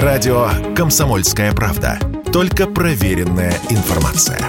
[0.00, 1.98] Радио «Комсомольская правда».
[2.32, 4.40] Только проверенная информация.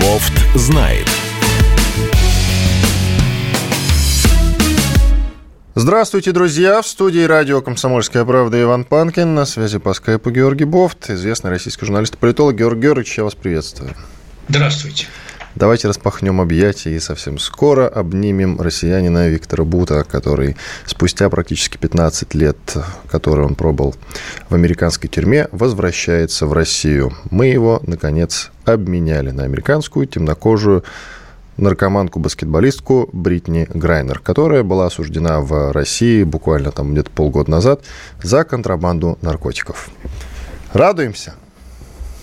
[0.00, 1.06] Бофт знает.
[5.74, 6.80] Здравствуйте, друзья!
[6.80, 9.34] В студии радио «Комсомольская правда» Иван Панкин.
[9.34, 12.56] На связи по скайпу Георгий Бофт, известный российский журналист и политолог.
[12.56, 13.94] Георгий Георгиевич, я вас приветствую.
[14.48, 15.08] Здравствуйте.
[15.54, 20.56] Давайте распахнем объятия и совсем скоро обнимем россиянина Виктора Бута, который
[20.86, 22.56] спустя практически 15 лет,
[23.10, 23.94] который он пробыл
[24.48, 27.12] в американской тюрьме, возвращается в Россию.
[27.30, 30.84] Мы его, наконец, обменяли на американскую темнокожую
[31.58, 37.82] наркоманку-баскетболистку Бритни Грайнер, которая была осуждена в России буквально там где-то полгода назад
[38.22, 39.90] за контрабанду наркотиков.
[40.72, 41.34] Радуемся?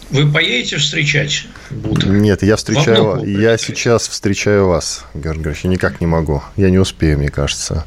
[0.10, 2.08] Вы поедете встречать Бута?
[2.08, 6.42] Нет, я встречаю, я сейчас встречаю вас, Георгий Георгиевич, я никак не могу.
[6.56, 7.86] Я не успею, мне кажется.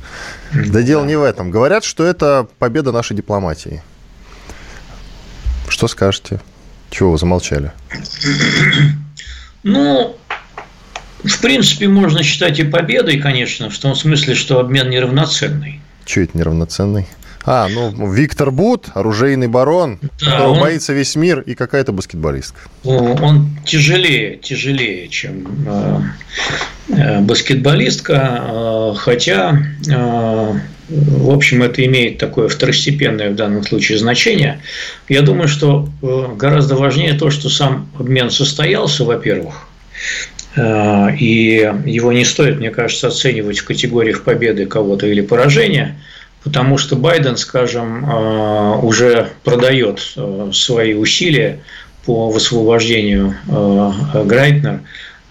[0.53, 1.51] Да, да дело не в этом.
[1.51, 3.83] Говорят, что это победа нашей дипломатии.
[5.69, 6.41] Что скажете?
[6.91, 7.73] Чего вы замолчали?
[9.65, 10.17] Ну,
[11.25, 15.81] в принципе, можно считать и победой, конечно, в том смысле, что обмен неравноценный.
[16.05, 17.09] Чего это неравноценный?
[17.45, 22.61] А, ну, Виктор Бут, оружейный барон, да, которого он, боится весь мир, и какая-то баскетболистка.
[22.85, 26.01] Он тяжелее, тяжелее, чем э,
[26.91, 30.53] э, баскетболистка, э, хотя, э,
[30.89, 34.61] в общем, это имеет такое второстепенное в данном случае значение.
[35.09, 39.67] Я думаю, что э, гораздо важнее то, что сам обмен состоялся, во-первых,
[40.55, 46.01] э, и его не стоит, мне кажется, оценивать в категориях победы кого-то или поражения–
[46.45, 51.61] потому что Байден, скажем, э, уже продает э, свои усилия
[52.05, 54.81] по высвобождению э, Грайтнер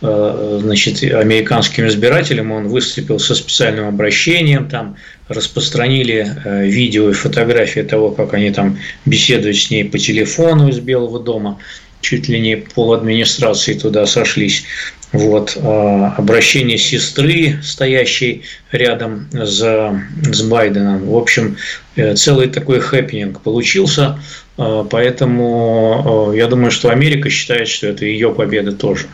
[0.04, 4.96] значит, американским избирателям, он выступил со специальным обращением, там
[5.28, 6.28] распространили
[6.68, 11.60] видео и фотографии того, как они там беседуют с ней по телефону из Белого дома,
[12.02, 14.64] чуть ли не пол администрации туда сошлись.
[15.12, 21.06] Вот, а, обращение сестры, стоящей рядом с, с Байденом.
[21.06, 21.58] В общем,
[21.98, 24.20] э, целый такой хэппенинг получился,
[24.58, 29.08] а, поэтому а, я думаю, что Америка считает, что это ее победа тоже.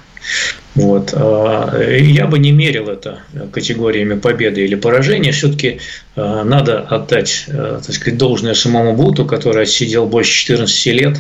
[0.76, 1.14] Вот.
[1.14, 3.20] Я бы не мерил это
[3.54, 5.32] категориями победы или поражения.
[5.32, 5.80] Все-таки
[6.16, 11.18] надо отдать так сказать, должное самому Буту, который отсидел больше 14 лет.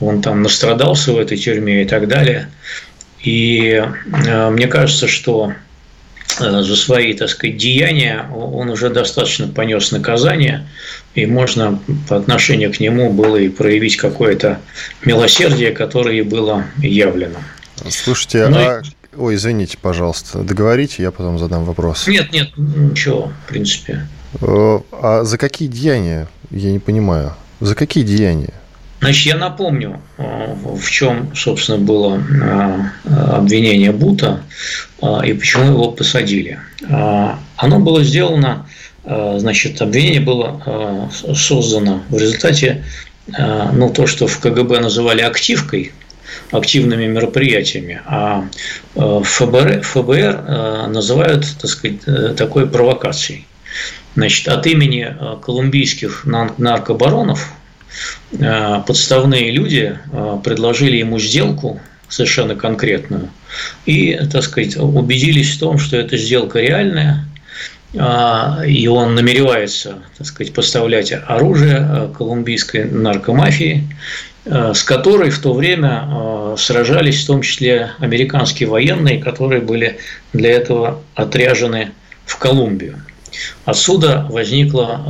[0.00, 2.50] Он там настрадался в этой тюрьме и так далее.
[3.22, 5.52] И э, мне кажется, что
[6.40, 10.66] э, за свои, так сказать, деяния он уже достаточно понес наказание,
[11.14, 14.60] и можно по отношению к нему было и проявить какое-то
[15.04, 17.38] милосердие, которое было явлено.
[17.88, 18.82] Слушайте, ну, а...
[19.16, 22.06] Ой, извините, пожалуйста, договорите, я потом задам вопрос.
[22.06, 24.06] Нет, нет, ничего, в принципе.
[24.40, 26.28] Э, а за какие деяния?
[26.50, 27.34] Я не понимаю.
[27.60, 28.54] За какие деяния?
[29.00, 34.42] Значит, я напомню, э, в чем, собственно, было э, обвинение Бута
[35.00, 36.60] э, и почему его посадили.
[37.56, 38.66] Оно было сделано,
[39.04, 42.84] значит, обвинение было создано в результате,
[43.28, 45.92] ну, то, что в КГБ называли активкой,
[46.50, 48.48] активными мероприятиями, а
[48.94, 53.46] ФБР, ФБР называют, так сказать, такой провокацией.
[54.16, 57.52] Значит, от имени колумбийских наркобаронов
[58.86, 63.30] подставные люди э, предложили ему сделку совершенно конкретную
[63.86, 67.24] и, так сказать, убедились в том, что эта сделка реальная,
[67.92, 73.88] э, и он намеревается, так сказать, поставлять оружие колумбийской наркомафии,
[74.46, 79.98] с которой в то время сражались в том числе американские военные, которые были
[80.32, 81.90] для этого отряжены
[82.24, 83.02] в Колумбию.
[83.64, 85.00] Отсюда возникло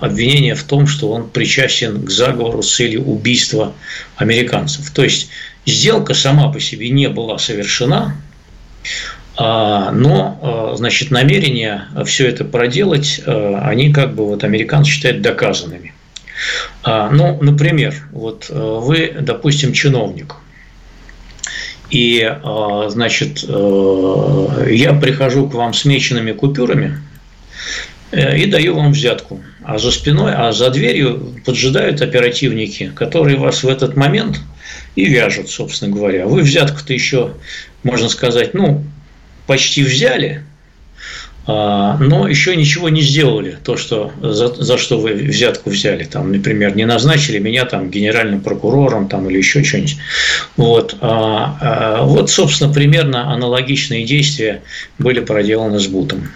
[0.00, 3.74] а, обвинение в том, что он причастен к заговору с целью убийства
[4.16, 4.90] американцев.
[4.90, 5.28] То есть
[5.66, 8.16] сделка сама по себе не была совершена,
[9.36, 15.94] а, но, а, значит, намерения все это проделать, они как бы вот американцы считают доказанными.
[16.84, 20.36] Ну, например, вот вы, допустим, чиновник,
[21.90, 22.32] и,
[22.86, 27.07] значит, я прихожу к вам с меченными купюрами, Э,
[28.12, 29.42] и даю вам взятку.
[29.62, 34.40] А за спиной, а за дверью поджидают оперативники, которые вас в этот момент
[34.96, 36.26] и вяжут, собственно говоря.
[36.26, 37.34] Вы взятку-то еще,
[37.82, 38.82] можно сказать, ну,
[39.46, 40.42] почти взяли,
[41.46, 46.04] а, но еще ничего не сделали, то, что, за, за что вы взятку взяли.
[46.04, 49.96] Там, например, не назначили меня там генеральным прокурором там, или еще что-нибудь.
[50.58, 50.96] Вот.
[51.00, 54.62] А, а, вот, собственно, примерно аналогичные действия
[54.98, 56.28] были проделаны с Бутом.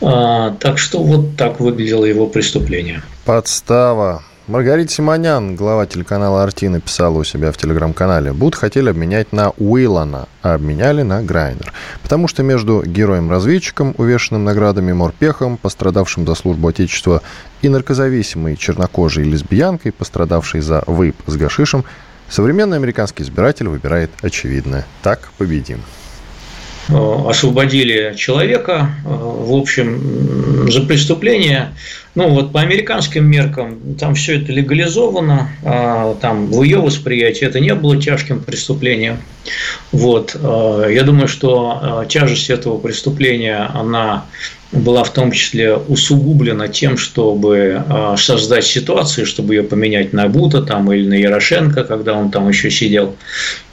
[0.00, 3.02] Так что вот так выглядело его преступление.
[3.24, 4.22] Подстава.
[4.46, 8.32] Маргарита Симонян, глава телеканала «Арти», написала у себя в телеграм-канале.
[8.32, 11.72] Буд хотели обменять на Уиллана, а обменяли на Грайнер.
[12.00, 17.22] Потому что между героем-разведчиком, увешанным наградами морпехом, пострадавшим за службу Отечества,
[17.60, 21.84] и наркозависимой чернокожей лесбиянкой, пострадавшей за вып с гашишем,
[22.28, 24.86] современный американский избиратель выбирает очевидное.
[25.02, 25.80] Так победим.
[26.88, 31.72] Э, освободили человека, э, в общем, за преступление,
[32.14, 37.58] ну вот по американским меркам, там все это легализовано, а там в ее восприятии это
[37.58, 39.18] не было тяжким преступлением.
[39.90, 40.36] Вот.
[40.40, 44.26] Э, я думаю, что тяжесть этого преступления, она
[44.72, 50.62] была в том числе усугублена тем, чтобы а, создать ситуацию, чтобы ее поменять на Бута
[50.62, 53.16] там, или на Ярошенко, когда он там еще сидел,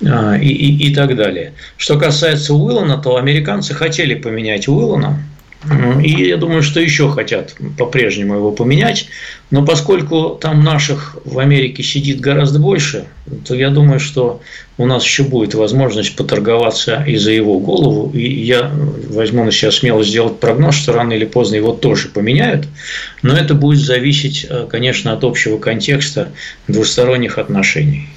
[0.05, 1.53] а, и, и, и так далее.
[1.77, 5.19] Что касается Уиллана, то американцы хотели поменять Уиллана,
[6.03, 9.07] и я думаю, что еще хотят по-прежнему его поменять.
[9.51, 13.05] Но поскольку там наших в Америке сидит гораздо больше,
[13.47, 14.41] то я думаю, что
[14.77, 18.11] у нас еще будет возможность поторговаться и за его голову.
[18.13, 18.71] И я
[19.09, 22.67] возьму на себя смело сделать прогноз, что рано или поздно его тоже поменяют.
[23.21, 26.29] Но это будет зависеть, э, конечно, от общего контекста
[26.67, 28.09] двусторонних отношений.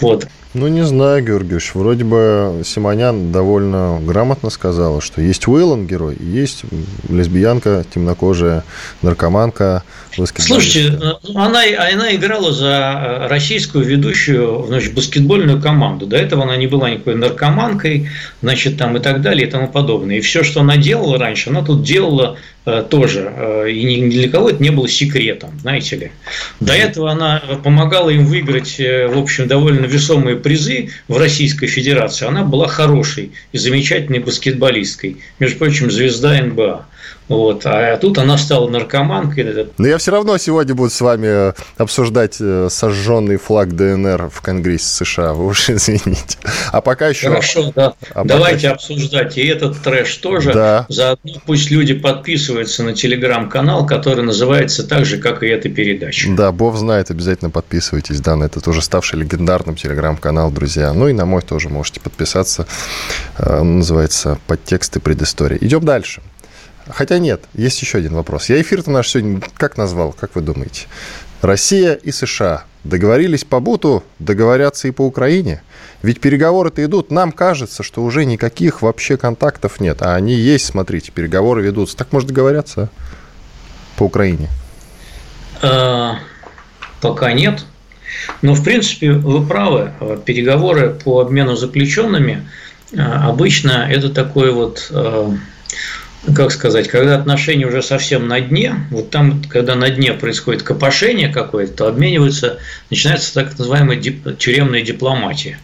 [0.00, 0.26] Вот.
[0.54, 1.74] Ну, не знаю, Георгиевич.
[1.74, 6.62] Вроде бы Симонян довольно грамотно сказала, что есть Уиллан герой, есть
[7.06, 8.64] лесбиянка, темнокожая
[9.02, 9.82] наркоманка,
[10.26, 10.98] Слушайте,
[11.34, 16.06] она, она играла за российскую ведущую значит, баскетбольную команду.
[16.06, 18.08] До этого она не была никакой наркоманкой,
[18.42, 20.16] значит, там и так далее и тому подобное.
[20.16, 23.32] И все, что она делала раньше, она тут делала э, тоже.
[23.36, 26.12] Э, и ни для кого это не было секретом, знаете ли.
[26.60, 32.26] До этого она помогала им выиграть, э, в общем, довольно весомые призы в Российской Федерации.
[32.26, 35.18] Она была хорошей и замечательной баскетболисткой.
[35.38, 36.86] Между прочим, звезда НБА.
[37.28, 37.62] Вот.
[37.66, 39.68] А тут она стала наркоманкой.
[39.76, 45.04] Но я все равно сегодня буду с вами обсуждать э, сожженный флаг ДНР в Конгрессе
[45.04, 45.34] США.
[45.34, 46.38] Вы уж извините.
[46.72, 47.28] А пока еще...
[47.28, 47.94] Хорошо, да.
[48.14, 48.74] А Давайте пока...
[48.76, 50.52] обсуждать и этот трэш тоже.
[50.52, 50.86] Да.
[50.88, 56.30] Заодно пусть люди подписываются на телеграм-канал, который называется так же, как и эта передача.
[56.34, 58.20] Да, Бог знает, обязательно подписывайтесь.
[58.20, 60.92] Да, на этот уже ставший легендарным телеграм-канал, друзья.
[60.94, 62.66] Ну и на мой тоже можете подписаться.
[63.36, 65.58] Э, он называется «Подтексты предыстории».
[65.60, 66.22] Идем дальше.
[66.90, 68.48] Хотя нет, есть еще один вопрос.
[68.48, 70.86] Я эфир-то наш сегодня как назвал, как вы думаете?
[71.42, 75.62] Россия и США договорились по Буту, договорятся и по Украине.
[76.02, 77.10] Ведь переговоры-то идут.
[77.10, 80.02] Нам кажется, что уже никаких вообще контактов нет.
[80.02, 81.96] А они есть, смотрите, переговоры ведутся.
[81.96, 82.88] Так может договорятся а?
[83.98, 84.48] по Украине?
[85.62, 86.18] А,
[87.00, 87.64] пока нет.
[88.42, 89.92] Но, в принципе, вы правы.
[90.24, 92.48] Переговоры по обмену заключенными
[92.96, 94.90] а, обычно это такой вот
[96.34, 101.28] как сказать, когда отношения уже совсем на дне, вот там, когда на дне происходит копошение
[101.28, 102.58] какое-то, то обмениваются,
[102.90, 105.58] начинается так называемая дип, тюремная дипломатия.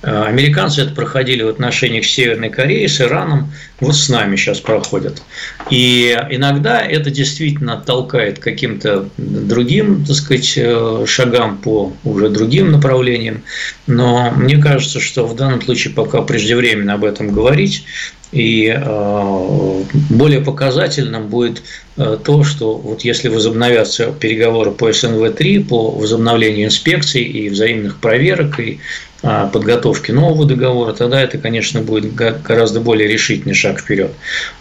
[0.00, 4.60] Э, американцы это проходили в отношениях с Северной Кореей, с Ираном, вот с нами сейчас
[4.60, 5.22] проходят.
[5.70, 13.42] И иногда это действительно толкает каким-то другим, так сказать, э, шагам по уже другим направлениям.
[13.88, 17.84] Но мне кажется, что в данном случае пока преждевременно об этом говорить.
[18.30, 21.62] И э, более показательным будет
[21.96, 28.60] э, то, что вот если возобновятся переговоры по СНВ-3, по возобновлению инспекций и взаимных проверок
[28.60, 28.80] и
[29.22, 34.12] э, подготовки нового договора, тогда это, конечно, будет гораздо более решительный шаг вперед.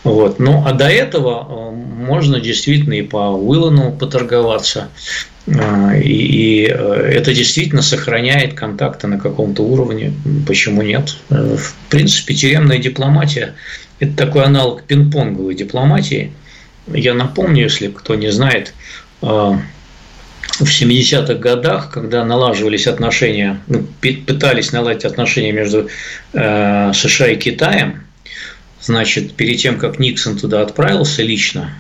[0.06, 0.40] Вот.
[0.40, 4.88] Ну, а до этого можно действительно и по Уиллану поторговаться,
[5.48, 10.14] и, и э, это действительно сохраняет контакты на каком-то уровне.
[10.46, 11.16] Почему нет?
[11.30, 13.56] Э, в принципе, тюремная дипломатия–
[14.00, 16.34] это такой аналог пинг-понговой дипломатии.
[16.88, 18.74] Я напомню, если кто не знает,
[19.22, 25.88] э, в 70-х годах, когда налаживались отношения, ну, пытались наладить отношения между
[26.32, 28.04] США и Китаем,
[28.82, 31.76] значит, перед тем, как Никсон туда отправился лично,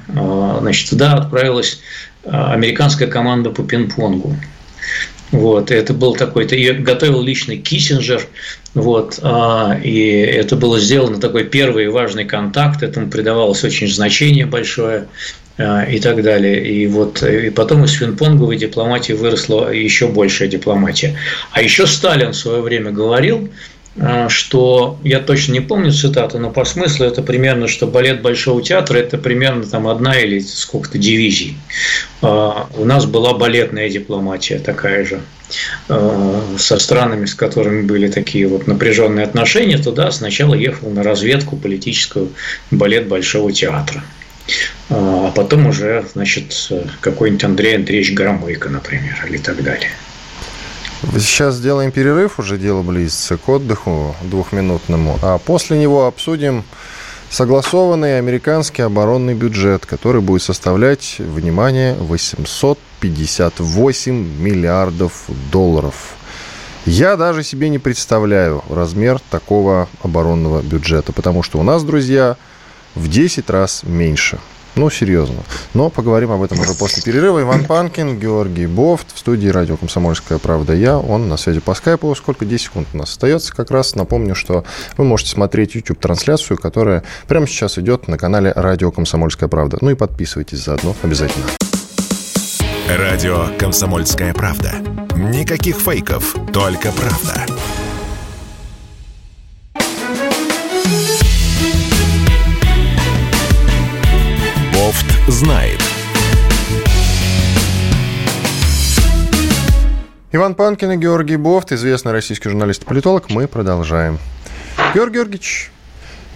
[0.62, 1.80] значит, туда отправилась
[2.17, 4.36] а, американская команда по пинг-понгу.
[5.32, 8.22] Вот, это был такой, ее готовил лично Киссинджер,
[8.74, 15.08] вот, а, и это было сделано такой первый важный контакт, этому придавалось очень значение большое
[15.58, 16.66] а, и так далее.
[16.66, 21.18] И вот и потом из пинг-понговой дипломатии выросла еще большая дипломатия.
[21.52, 23.50] А еще Сталин в свое время говорил,
[24.30, 28.98] что я точно не помню цитату, но по смыслу это примерно, что балет Большого театра
[28.98, 31.58] это примерно там одна или сколько-то дивизий.
[32.22, 35.22] У нас была балетная дипломатия такая же
[36.58, 42.30] со странами, с которыми были такие вот напряженные отношения, туда сначала ехал на разведку политическую
[42.70, 44.04] балет Большого театра.
[44.90, 49.90] А потом уже, значит, какой-нибудь Андрей Андреевич Громыко, например, или так далее.
[51.02, 56.64] Сейчас сделаем перерыв, уже дело близится к отдыху двухминутному, а после него обсудим
[57.30, 66.16] согласованный американский оборонный бюджет, который будет составлять, внимание, 858 миллиардов долларов.
[66.88, 72.38] Я даже себе не представляю размер такого оборонного бюджета, потому что у нас, друзья,
[72.96, 74.40] в 10 раз меньше.
[74.78, 75.38] Ну, серьезно.
[75.74, 77.42] Но поговорим об этом уже после перерыва.
[77.42, 80.74] Иван Панкин, Георгий Бофт в студии радио «Комсомольская правда».
[80.74, 82.14] Я, он на связи по скайпу.
[82.16, 82.46] Сколько?
[82.46, 83.56] 10 секунд у нас остается.
[83.56, 84.64] Как раз напомню, что
[84.96, 89.80] вы можете смотреть YouTube-трансляцию, которая прямо сейчас идет на канале радио «Комсомольская правда».
[89.82, 91.46] Ну и подписывайтесь заодно обязательно.
[92.88, 94.76] Радио «Комсомольская правда».
[95.16, 97.46] Никаких фейков, только правда.
[104.88, 105.82] Бофт знает.
[110.32, 113.30] Иван Панкин и Георгий Бофт, известный российский журналист и политолог.
[113.30, 114.18] Мы продолжаем.
[114.96, 115.72] Георгий Георгиевич,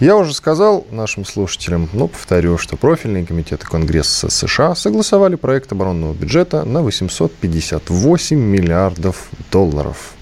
[0.00, 6.12] я уже сказал нашим слушателям, но повторю, что профильные комитеты Конгресса США согласовали проект оборонного
[6.12, 10.12] бюджета на 858 миллиардов долларов.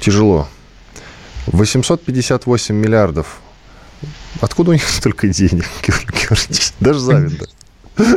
[0.00, 0.48] Тяжело.
[1.48, 3.42] 858 миллиардов
[4.40, 7.46] Откуда у них столько денег, Георгий Даже завидно.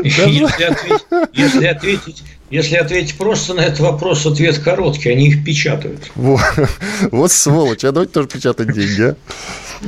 [0.03, 6.11] Если ответить, если, ответить, если ответить просто на этот вопрос, ответ короткий, они их печатают.
[6.15, 6.41] Вот,
[7.11, 9.15] вот сволочь, а давайте тоже печатать деньги, а?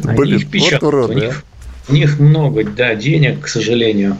[0.03, 0.81] Они Блин, их печатают.
[0.81, 1.43] Вот урод, у, них,
[1.87, 4.17] у них много, да, денег, к сожалению.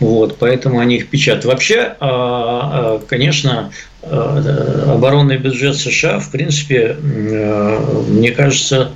[0.00, 1.46] Вот, поэтому они их печатают.
[1.46, 3.70] Вообще, а, а, конечно,
[4.02, 8.90] а, оборонный бюджет США, в принципе, мне кажется,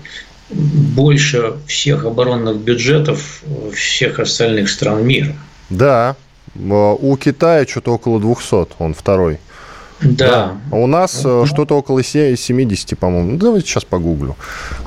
[0.50, 3.42] больше всех оборонных бюджетов
[3.74, 5.34] всех остальных стран мира.
[5.70, 6.16] Да,
[6.54, 9.38] у Китая что-то около 200, он второй.
[10.00, 10.26] Да.
[10.26, 10.56] да.
[10.70, 13.32] А у нас ну, что-то около 70, по-моему.
[13.32, 14.36] Ну, давайте сейчас погуглю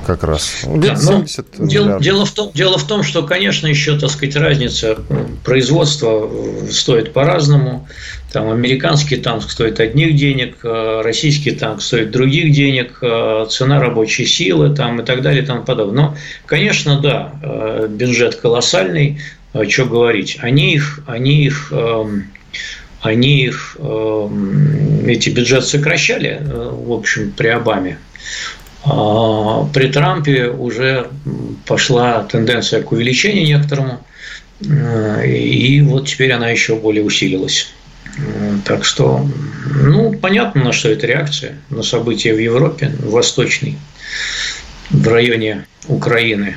[0.06, 0.64] как раз.
[0.66, 4.98] Да, 70 дело, дело, в том, дело в том, что, конечно, еще, так сказать, разница
[5.44, 6.30] производства
[6.70, 7.86] стоит по-разному.
[8.32, 14.24] Там американский танк стоит одних денег, э, российский танк стоит других денег, э, цена рабочей
[14.24, 16.04] силы там, и так далее и тому подобное.
[16.04, 16.16] Но,
[16.46, 19.20] конечно, да, э, бюджет колоссальный,
[19.68, 20.38] что говорить.
[20.40, 22.32] Они их, они их эм,
[23.02, 23.76] они их,
[25.06, 27.98] эти бюджеты сокращали, в общем, при Обаме.
[28.84, 31.08] А при Трампе уже
[31.66, 34.00] пошла тенденция к увеличению некоторому,
[34.60, 37.72] и вот теперь она еще более усилилась.
[38.64, 39.26] Так что,
[39.66, 43.76] ну, понятно, на что это реакция, на события в Европе, в Восточной,
[44.90, 46.56] в районе Украины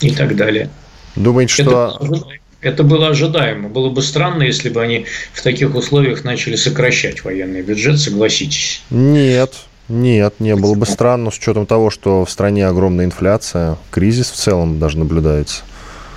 [0.00, 0.68] и так далее.
[1.16, 1.98] Думаете, что...
[2.00, 3.68] Это, это было ожидаемо.
[3.68, 8.82] Было бы странно, если бы они в таких условиях начали сокращать военный бюджет, согласитесь.
[8.90, 9.54] Нет,
[9.88, 14.36] нет, не было бы странно с учетом того, что в стране огромная инфляция, кризис в
[14.36, 15.62] целом даже наблюдается.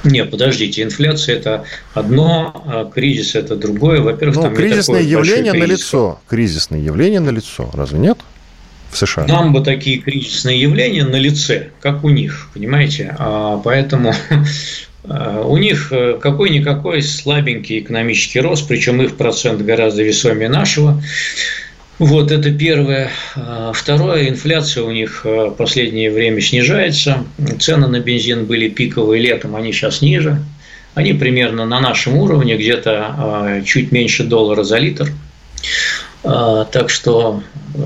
[0.03, 4.01] Нет, подождите, инфляция это одно, а кризис это другое.
[4.01, 6.19] Во-первых, ну, там кризисное явление на лицо.
[6.27, 8.17] Кризисное явление на лицо, разве нет?
[8.91, 9.25] В США.
[9.25, 13.15] Нам бы такие кризисные явления на лице, как у них, понимаете?
[13.17, 14.13] А поэтому
[15.05, 21.01] у них э, какой-никакой слабенький экономический рост, причем их процент гораздо весомее нашего.
[21.99, 23.11] Вот это первое.
[23.35, 27.25] А, второе, инфляция у них э, в последнее время снижается.
[27.59, 30.41] Цены на бензин были пиковые летом, они сейчас ниже.
[30.93, 35.11] Они примерно на нашем уровне, где-то а, чуть меньше доллара за литр.
[36.23, 37.43] Так что
[37.75, 37.79] э,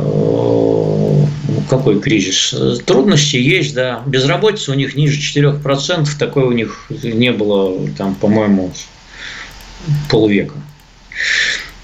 [1.70, 2.54] какой кризис?
[2.86, 4.02] Трудности есть, да.
[4.06, 8.72] Безработица у них ниже 4%, такой у них не было, там, по-моему,
[10.10, 10.56] полвека.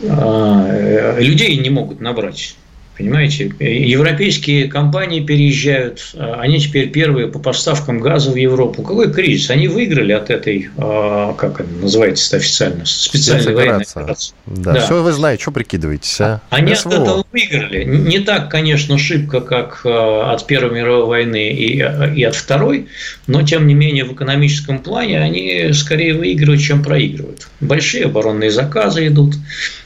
[0.01, 2.55] А, людей не могут набрать.
[2.97, 8.83] Понимаете, европейские компании переезжают, а, они теперь первые по поставкам газа в Европу.
[8.83, 9.49] Какой кризис?
[9.49, 14.35] Они выиграли от этой, а, как это называется официально, специальной военной операции.
[14.45, 14.73] Да.
[14.73, 16.41] да, все вы знаете, что прикидываетесь, а?
[16.51, 16.91] Они СВО.
[16.91, 17.83] от этого выиграли.
[17.83, 22.87] Не так, конечно, шибко, как от Первой мировой войны и, и от Второй,
[23.25, 27.47] но, тем не менее, в экономическом плане они скорее выигрывают, чем проигрывают.
[27.59, 29.35] Большие оборонные заказы идут.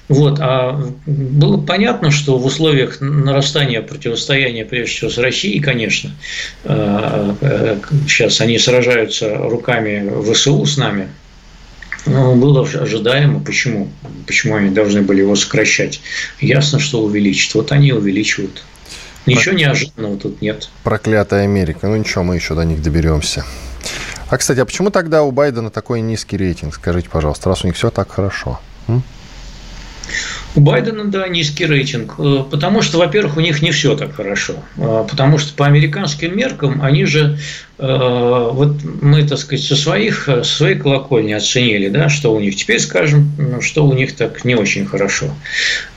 [0.07, 6.11] Вот, а было понятно, что в условиях нарастания противостояния, прежде всего, с Россией, конечно,
[6.63, 11.09] э, э, сейчас они сражаются руками ВСУ с нами,
[12.05, 13.41] но было ожидаемо.
[13.41, 13.89] Почему?
[14.25, 15.99] Почему они должны были его сокращать?
[16.39, 17.53] Ясно, что увеличить.
[17.55, 18.63] Вот они увеличивают.
[19.25, 20.69] Ничего неожиданного тут нет.
[20.83, 21.87] Проклятая Америка.
[21.87, 23.43] Ну ничего, мы еще до них доберемся.
[24.29, 26.75] А, кстати, а почему тогда у Байдена такой низкий рейтинг?
[26.75, 28.59] Скажите, пожалуйста, раз у них все так хорошо.
[28.87, 29.03] М?
[30.55, 34.55] У Байдена, да, низкий рейтинг, э, потому что, во-первых, у них не все так хорошо,
[34.77, 37.37] э, потому что по американским меркам они же,
[37.77, 42.55] э, вот мы, так сказать, со своих, со своей колокольни оценили, да, что у них.
[42.55, 45.27] Теперь скажем, ну, что у них так не очень хорошо.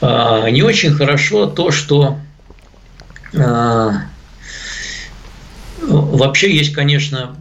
[0.02, 2.18] Не очень хорошо то, что
[5.82, 7.36] Вообще есть, конечно,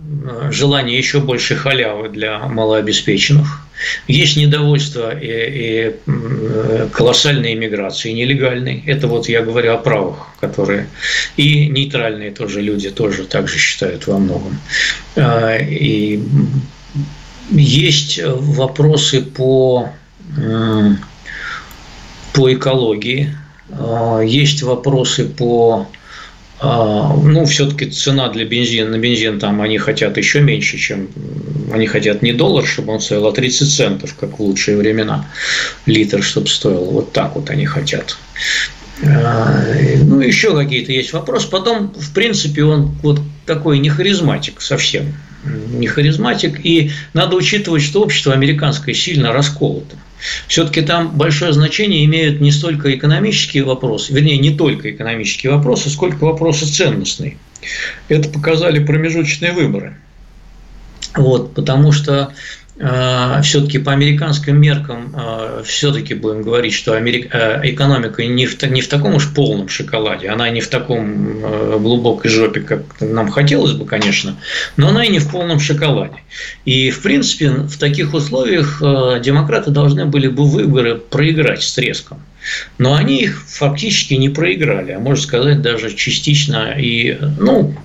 [0.51, 3.62] желание еще больше халявы для малообеспеченных.
[4.08, 8.84] Есть недовольство и, и колоссальной иммиграции, нелегальной.
[8.86, 10.88] Это вот я говорю о правых, которые
[11.38, 14.60] и нейтральные тоже люди тоже так же считают во многом.
[15.15, 16.22] А, и
[17.51, 19.89] есть вопросы по,
[22.34, 23.34] по экологии,
[23.72, 25.88] а, есть вопросы по
[26.61, 31.07] ну, все-таки цена для бензина, на бензин там они хотят еще меньше, чем
[31.71, 35.25] они хотят не доллар, чтобы он стоил, а 30 центов, как в лучшие времена,
[35.85, 36.83] литр, чтобы стоил.
[36.85, 38.17] Вот так вот они хотят.
[39.05, 39.63] А,
[40.03, 41.49] ну, еще какие-то есть вопросы.
[41.49, 45.13] Потом, в принципе, он вот такой не харизматик совсем.
[45.45, 46.65] Не харизматик.
[46.65, 49.95] И надо учитывать, что общество американское сильно расколото.
[50.47, 56.23] Все-таки там большое значение имеют не столько экономические вопросы, вернее, не только экономические вопросы, сколько
[56.25, 57.38] вопросы ценностные.
[58.07, 59.95] Это показали промежуточные выборы.
[61.15, 62.33] Вот, потому что
[63.43, 68.81] все-таки по американским меркам э, все-таки будем говорить, что Америка, э, экономика не в, не
[68.81, 71.41] в таком уж полном шоколаде, она не в таком
[71.81, 74.38] глубокой жопе, как нам хотелось бы, конечно,
[74.77, 76.17] но она и не в полном шоколаде.
[76.63, 78.81] И, в принципе, в таких условиях
[79.21, 82.21] демократы должны были бы выборы проиграть с треском.
[82.77, 87.75] Но они их фактически не проиграли, а можно сказать, даже частично и, ну,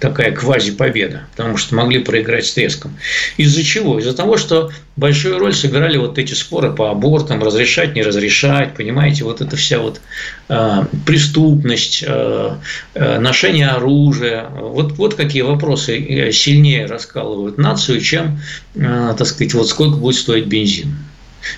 [0.00, 2.96] такая квази-победа, потому что могли проиграть с треском.
[3.36, 3.98] Из-за чего?
[3.98, 9.24] Из-за того, что большую роль сыграли вот эти споры по абортам, разрешать, не разрешать, понимаете,
[9.24, 10.00] вот эта вся вот
[10.48, 12.50] э, преступность, э,
[12.94, 18.40] э, ношение оружия, вот, вот какие вопросы э, сильнее раскалывают нацию, чем,
[18.74, 20.94] э, так сказать, вот сколько будет стоить бензин.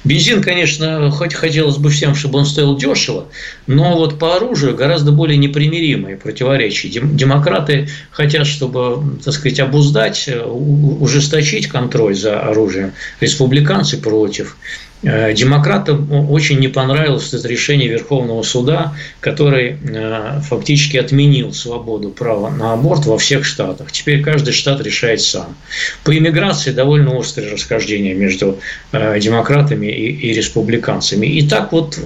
[0.05, 3.27] Бензин, конечно, хоть хотелось бы всем, чтобы он стоил дешево,
[3.67, 6.89] но вот по оружию гораздо более непримиримые противоречия.
[6.89, 12.93] Демократы хотят, чтобы, так сказать, обуздать, ужесточить контроль за оружием.
[13.21, 14.57] Республиканцы против.
[15.03, 22.51] Э, демократам очень не понравилось это решение Верховного суда, который э, фактически отменил свободу права
[22.51, 23.93] на аборт во всех штатах.
[23.93, 25.57] Теперь каждый штат решает сам.
[26.05, 28.59] По иммиграции довольно острое расхождение между
[28.93, 31.27] э, демократами и республиканцами.
[31.27, 31.99] И так вот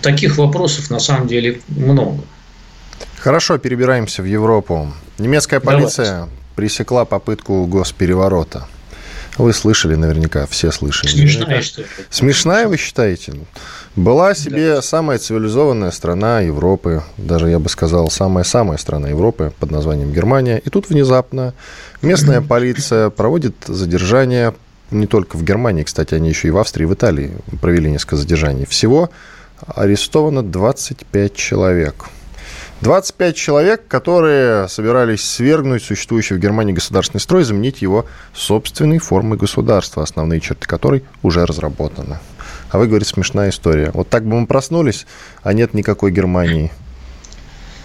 [0.00, 2.22] таких вопросов на самом деле много.
[3.18, 4.90] Хорошо, перебираемся в Европу.
[5.18, 6.32] Немецкая полиция Давайте.
[6.56, 8.66] пресекла попытку госпереворота.
[9.38, 11.10] Вы слышали наверняка, все слышали.
[11.10, 11.88] Смешная история.
[12.10, 13.34] Смешная, вы считаете?
[13.96, 14.82] Была себе да.
[14.82, 20.58] самая цивилизованная страна Европы, даже я бы сказал, самая-самая страна Европы под названием Германия.
[20.58, 21.54] И тут внезапно
[22.02, 24.54] местная полиция проводит задержание
[24.90, 28.16] не только в Германии, кстати, они еще и в Австрии, и в Италии провели несколько
[28.16, 28.64] задержаний.
[28.66, 29.10] Всего
[29.66, 32.06] арестовано 25 человек.
[32.82, 40.02] 25 человек, которые собирались свергнуть существующий в Германии государственный строй, заменить его собственной формой государства,
[40.02, 42.18] основные черты которой уже разработаны.
[42.70, 43.90] А вы говорите, смешная история.
[43.92, 45.06] Вот так бы мы проснулись,
[45.42, 46.72] а нет никакой Германии.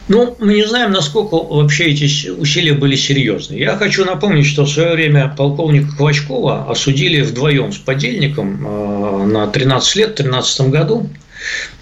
[0.08, 3.55] Ну, мы не знаем, насколько вообще эти усилия были серьезны.
[3.55, 9.47] Я хочу напомнить, что в свое время полковника Квачкова осудили вдвоем с подельником э, на
[9.47, 11.10] 13 лет в 2013 году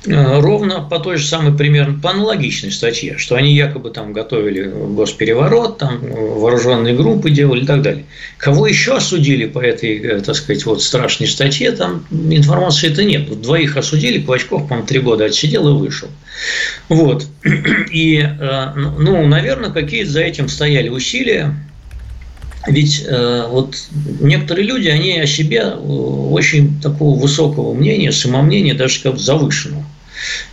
[0.06, 5.78] ровно по той же самой примерно, по аналогичной статье, что они якобы там готовили госпереворот,
[5.78, 8.06] там вооруженные группы делали и так далее.
[8.38, 13.42] Кого еще осудили по этой, э, так сказать, вот страшной статье, там информации это нет.
[13.42, 16.10] Двоих осудили, Клочков, по-моему, три года отсидел и вышел.
[16.90, 17.26] Вот.
[17.92, 21.56] И, э, ну, наверное, какие-то за этим стояли усилия,
[22.68, 23.76] ведь э, вот
[24.20, 29.86] некоторые люди, они о себе э, очень такого высокого мнения, самомнения, даже как завышенного.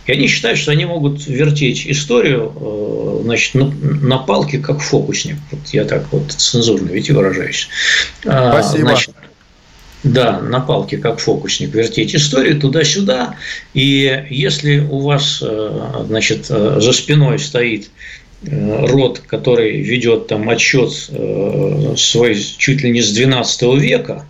[0.05, 5.37] И они считают, что они могут вертеть историю э, значит, на, на палке, как фокусник.
[5.51, 7.69] Вот я так вот цензурно ведь выражаюсь.
[8.25, 8.89] А, Спасибо.
[8.89, 9.15] Значит,
[10.03, 13.35] Да, на палке, как фокусник, вертеть историю туда-сюда.
[13.73, 17.89] И если у вас, э, значит, э, за спиной стоит
[18.43, 24.25] род, который ведет там отчет свой чуть ли не с 12 века,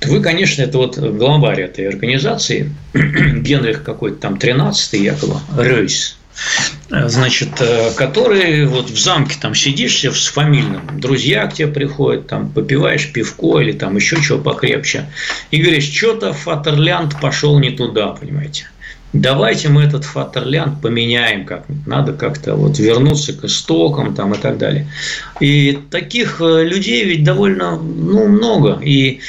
[0.00, 6.16] то вы, конечно, это вот главарь этой организации, Генрих какой-то там 13 якобы, Рейс,
[6.90, 12.50] значит, э, который вот в замке там сидишь с фамильным, друзья к тебе приходят, там
[12.50, 15.06] попиваешь пивко или там еще чего покрепче,
[15.50, 18.66] и говоришь, что-то Фатерлянд пошел не туда, понимаете.
[19.12, 24.56] Давайте мы этот Фатерлянд поменяем как Надо как-то вот вернуться к истокам там и так
[24.56, 24.86] далее.
[25.40, 28.78] И таких э, людей ведь довольно ну, много.
[28.80, 29.20] И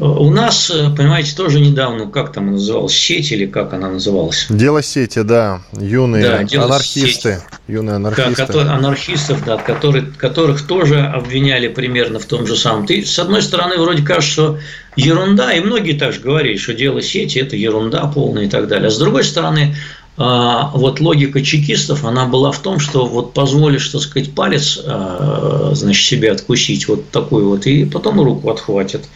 [0.00, 4.46] у нас, э, понимаете, тоже недавно, как там называлась, сеть или как она называлась?
[4.48, 5.60] Дело сети, да.
[5.72, 7.34] Юные да, анархисты.
[7.34, 7.38] Сети.
[7.68, 8.30] Юные анархисты.
[8.36, 12.86] Да, которые, анархистов, да, которые, которых тоже обвиняли примерно в том же самом.
[12.86, 14.58] Ты, с одной стороны, вроде кажется, что
[14.96, 18.88] ерунда, и многие также говорили, что дело сети– это ерунда полная и так далее.
[18.88, 19.76] А с другой стороны,
[20.22, 26.04] вот логика чекистов, она была в том, что вот позволишь, так сказать, палец, а, значит,
[26.04, 29.08] себе откусить вот такой вот, и потом руку отхватят.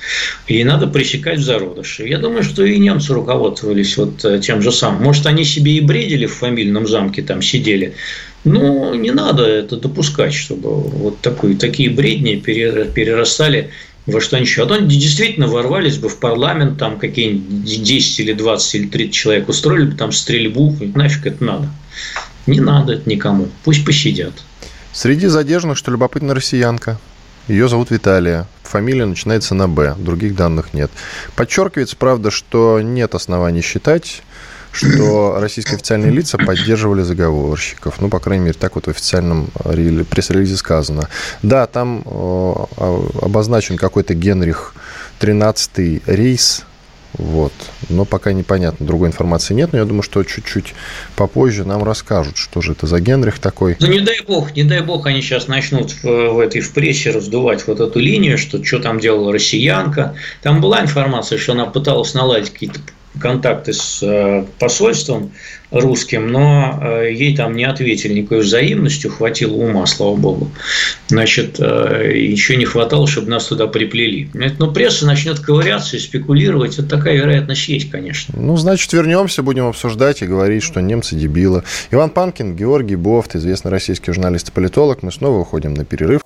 [0.47, 2.09] И надо пресекать в зародыше.
[2.09, 5.03] Я думаю, что и немцы руководствовались вот э, тем же самым.
[5.03, 7.95] Может, они себе и бредили в фамильном замке, там сидели,
[8.45, 13.71] но не надо это допускать, чтобы вот такой, такие бредни перерастали
[14.07, 14.67] во что ничего.
[14.67, 19.49] А то действительно ворвались бы в парламент, там какие-нибудь 10 или 20 или 30 человек
[19.49, 21.69] устроили бы там стрельбу, нафиг это надо.
[22.47, 24.35] Не надо это никому, пусть посидят.
[24.93, 26.99] Среди задержанных, что любопытно, россиянка.
[27.49, 28.47] Ее зовут Виталия.
[28.63, 29.95] Фамилия начинается на «Б».
[29.99, 30.91] Других данных нет.
[31.37, 34.23] Подчеркивается, правда, что нет оснований считать,
[34.75, 38.01] что российские официальные лица поддерживали заговорщиков.
[38.01, 39.49] Ну, по крайней мере, так вот в официальном
[40.11, 41.09] пресс-релизе сказано.
[41.43, 42.67] Да, там а,
[43.23, 44.75] обозначен какой-то Генрих
[45.21, 46.65] 13 рейс,
[47.17, 47.53] вот.
[47.89, 50.75] Но пока непонятно, другой информации нет, но я думаю, что чуть-чуть
[51.15, 53.77] попозже нам расскажут, что же это за Генрих такой.
[53.79, 57.11] Ну, не дай бог, не дай бог, они сейчас начнут в, в этой в прессе
[57.11, 60.17] раздувать вот эту линию, что что там делала россиянка.
[60.43, 62.81] Там была информация, что она пыталась наладить какие-то
[63.21, 65.33] контакты с э, посольством
[65.71, 70.51] русским, но э, ей там не ответили никакой взаимностью, хватило ума, слава богу.
[71.09, 74.29] Значит, э, еще не хватало, чтобы нас туда приплели.
[74.59, 76.77] Но пресса начнет ковыряться и спекулировать.
[76.79, 78.35] Вот такая вероятность есть, конечно.
[78.37, 81.65] Ну, значит, вернемся, будем обсуждать и говорить, что немцы дебилы.
[81.91, 85.03] Иван Панкин, Георгий Бофт, известный российский журналист и политолог.
[85.03, 86.23] Мы снова уходим на перерыв.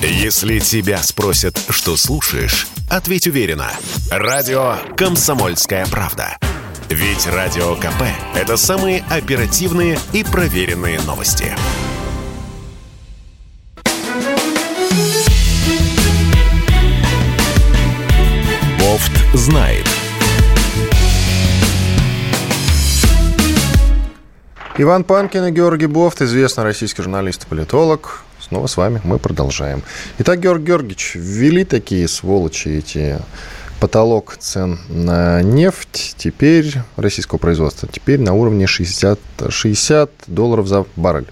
[0.00, 3.68] Если тебя спросят, что слушаешь, ответь уверенно.
[4.12, 6.38] Радио «Комсомольская правда».
[6.88, 8.04] Ведь Радио КП–
[8.36, 11.52] это самые оперативные и проверенные новости.
[18.78, 19.84] Бофт знает.
[24.76, 28.22] Иван Панкин и Георгий Бофт, известный российский журналист и политолог.
[28.48, 29.82] Снова с вами мы продолжаем.
[30.18, 33.18] Итак, Георгий Георгиевич, ввели такие сволочи эти
[33.78, 39.18] потолок цен на нефть теперь российского производства теперь на уровне 60,
[39.50, 41.28] 60 долларов за баррель.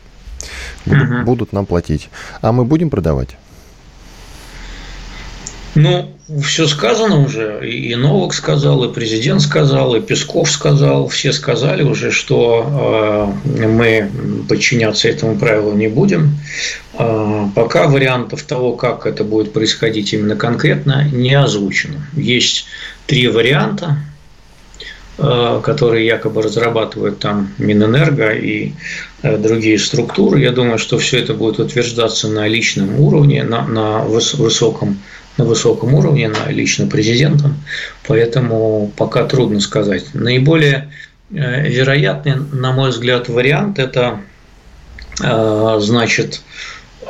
[0.85, 1.23] Будут, угу.
[1.25, 2.11] будут нам платить.
[2.43, 3.39] А мы будем продавать?
[5.77, 6.09] Ну,
[6.43, 7.69] все сказано уже.
[7.71, 11.07] И Новак сказал, и президент сказал, и Песков сказал.
[11.09, 14.11] Все сказали уже, что э, мы
[14.49, 16.39] подчиняться этому правилу не будем.
[16.99, 22.07] Э, пока вариантов того, как это будет происходить именно конкретно, не озвучено.
[22.15, 22.65] Есть
[23.07, 23.99] три варианта
[25.19, 28.73] э, которые якобы разрабатывают там Минэнерго и
[29.23, 30.41] другие структуры.
[30.41, 34.99] Я думаю, что все это будет утверждаться на личном уровне, на, на высоком
[35.37, 37.57] на высоком уровне, на лично президентом,
[38.07, 40.15] поэтому пока трудно сказать.
[40.15, 40.91] Наиболее
[41.31, 44.21] э, вероятный, на мой взгляд, вариант– это,
[45.23, 46.41] э, значит,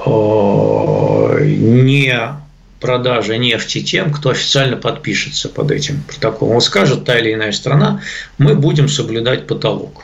[0.05, 2.19] э, не
[2.81, 6.57] продажа нефти тем, кто официально подпишется под этим протоколом.
[6.57, 8.03] Он скажет, та или иная страна,
[8.39, 10.03] мы будем соблюдать потолок.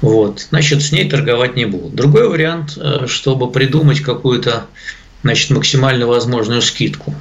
[0.00, 0.46] Вот.
[0.50, 1.94] Значит, с ней торговать не будут.
[1.94, 4.66] Другой вариант, чтобы придумать какую-то
[5.22, 7.14] значит, максимально возможную скидку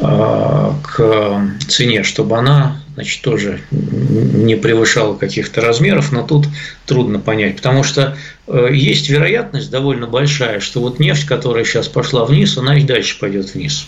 [0.00, 6.46] а, к цене, чтобы она значит, тоже не превышала каких-то размеров, но тут
[6.86, 12.24] трудно понять, потому что э, есть вероятность довольно большая, что вот нефть, которая сейчас пошла
[12.24, 13.86] вниз, она и дальше пойдет вниз.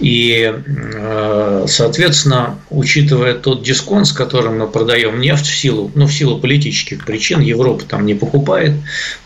[0.00, 6.12] И, э, соответственно, учитывая тот дисконт, с которым мы продаем нефть в силу, ну, в
[6.12, 8.72] силу политических причин, Европа там не покупает,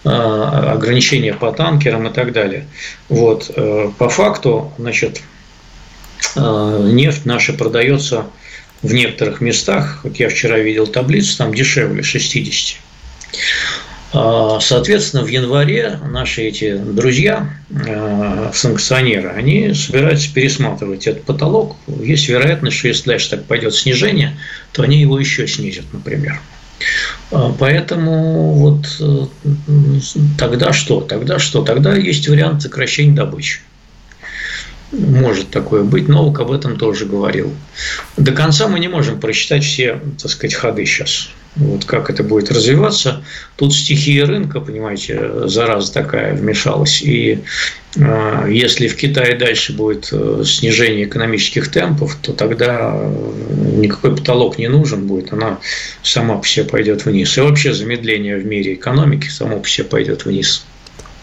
[0.05, 2.67] э, ограничения по танкерам и так далее.
[3.09, 5.23] Вот, э, по факту, значит,
[6.35, 8.27] нефть наша продается
[8.83, 12.79] в некоторых местах, вот я вчера видел таблицу, там дешевле 60.
[14.19, 17.51] А, соответственно, в январе наши эти друзья,
[18.55, 21.77] санкционеры, они собираются пересматривать этот потолок.
[21.87, 24.35] Есть вероятность, что если дальше так пойдет снижение,
[24.73, 26.41] то они его еще снизят, например.
[27.31, 29.27] А, поэтому вот э,
[30.39, 31.01] тогда что?
[31.03, 31.63] Тогда что?
[31.63, 33.61] Тогда есть вариант сокращения добычи.
[34.93, 37.53] Может такое быть, Новок об этом тоже говорил.
[38.17, 41.29] До конца мы не можем просчитать все, так сказать, ходы сейчас.
[41.57, 43.25] Вот как это будет развиваться.
[43.57, 47.01] Тут стихия рынка, понимаете, зараза такая вмешалась.
[47.01, 47.39] И
[47.97, 54.59] э, если в Китае дальше будет э, снижение экономических темпов, то тогда э, никакой потолок
[54.59, 55.33] не нужен будет.
[55.33, 55.59] Она
[56.03, 57.39] сама по себе пойдет вниз.
[57.39, 60.67] И вообще замедление в мире экономики само по себе пойдет вниз.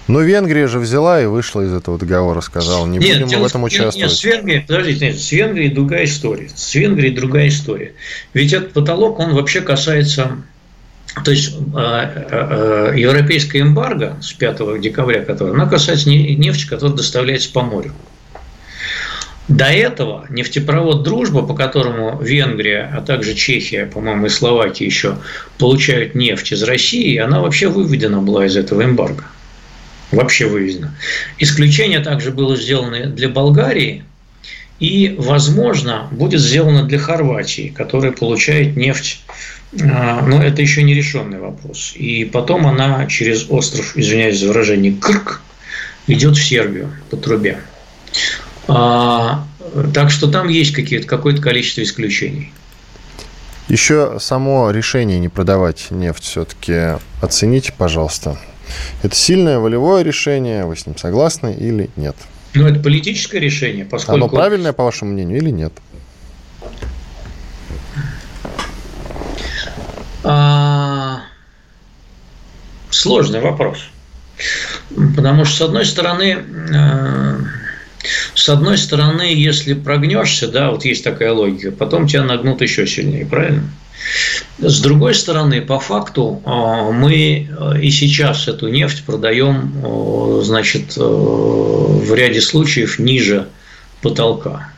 [0.07, 3.47] Но Венгрия же взяла и вышла из этого договора, сказала, не нет, будем мы в
[3.47, 3.95] этом участвовать.
[3.95, 6.49] Нет, с Венгрией, подождите, нет, с Венгрией другая история.
[6.53, 7.93] С Венгрией другая история.
[8.33, 10.43] Ведь этот потолок, он вообще касается
[11.23, 16.97] то есть э, э, э, европейская эмбарго с 5 декабря, которая, она касается нефти, которая
[16.97, 17.91] доставляется по морю.
[19.47, 25.17] До этого нефтепровод «Дружба», по которому Венгрия, а также Чехия, по-моему, и Словакия еще
[25.59, 29.25] получают нефть из России, она вообще выведена была из этого эмбарго
[30.11, 30.95] вообще вывезено.
[31.39, 34.03] Исключение также было сделано для Болгарии,
[34.79, 39.21] и, возможно, будет сделано для Хорватии, которая получает нефть
[39.81, 41.93] а, но это еще не решенный вопрос.
[41.95, 45.41] И потом она через остров, извиняюсь за выражение, Крк,
[46.07, 47.59] идет в Сербию по трубе.
[48.67, 49.45] А,
[49.93, 52.53] так что там есть какие-то, какое-то количество исключений.
[53.67, 58.37] Еще само решение не продавать нефть все-таки оцените, пожалуйста.
[59.01, 62.15] Это сильное волевое решение, вы с ним согласны или нет?
[62.53, 64.15] Ну, это политическое решение, поскольку...
[64.15, 65.73] Оно правильное, по вашему мнению, или нет?
[70.23, 71.21] А...
[72.89, 73.79] Сложный вопрос.
[75.15, 76.38] Потому что, с одной стороны,
[76.73, 77.38] э,
[78.36, 83.25] с одной стороны, если прогнешься, да, вот есть такая логика, потом тебя нагнут еще сильнее,
[83.25, 83.63] правильно?
[84.59, 90.95] С другой стороны, по факту а, мы э, и сейчас эту нефть продаем, э, значит,
[90.95, 93.47] э, в ряде случаев ниже
[94.01, 94.69] потолка.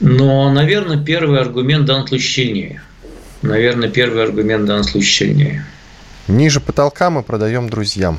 [0.00, 2.82] Но, наверное, первый аргумент в данном случае сильнее.
[3.42, 5.66] Наверное, первый аргумент в данном случае сильнее.
[6.26, 8.18] Ниже потолка мы продаем друзьям.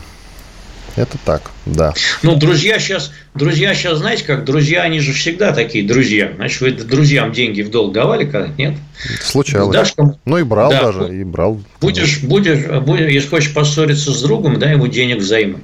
[0.96, 1.94] Это так, да.
[2.24, 6.32] Ну, друзья сейчас, друзья сейчас, знаете как, друзья, они же всегда такие друзья.
[6.36, 8.76] Значит, вы друзьям деньги в долг давали когда Нет?
[9.22, 9.76] Случалось.
[9.76, 10.20] Дашь кому...
[10.26, 10.84] Ну, и брал да.
[10.84, 11.62] даже, и брал.
[11.82, 15.60] Будешь, будешь, будешь, если хочешь поссориться с другом, дай ему денег взаймы.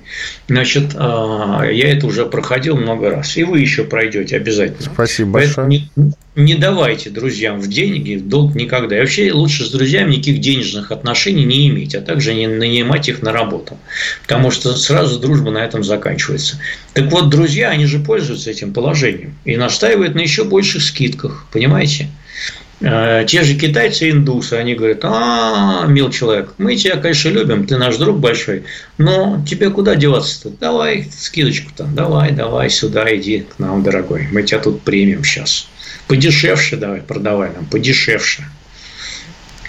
[0.48, 3.36] Значит, а, я это уже проходил много раз.
[3.38, 4.91] И вы еще пройдете обязательно.
[4.93, 5.67] Спасибо большое.
[5.67, 5.89] Не,
[6.36, 8.98] не давайте друзьям в деньги, в долг никогда.
[8.98, 13.22] И вообще лучше с друзьями никаких денежных отношений не иметь, а также не нанимать их
[13.22, 13.78] на работу.
[14.24, 16.60] Потому что сразу дружба на этом заканчивается.
[16.93, 21.48] Так вот, друзья, они же пользуются этим положением и настаивают на еще больших скидках.
[21.52, 22.10] Понимаете?
[22.86, 27.65] Э, те же китайцы и индусы, они говорят, а, мил человек, мы тебя, конечно, любим,
[27.65, 28.63] ты наш друг большой,
[28.98, 30.50] но тебе куда деваться-то?
[30.50, 35.69] Давай скидочку там, давай, давай сюда, иди к нам, дорогой, мы тебя тут примем сейчас.
[36.10, 38.43] Подешевше давай, продавай нам, подешевше.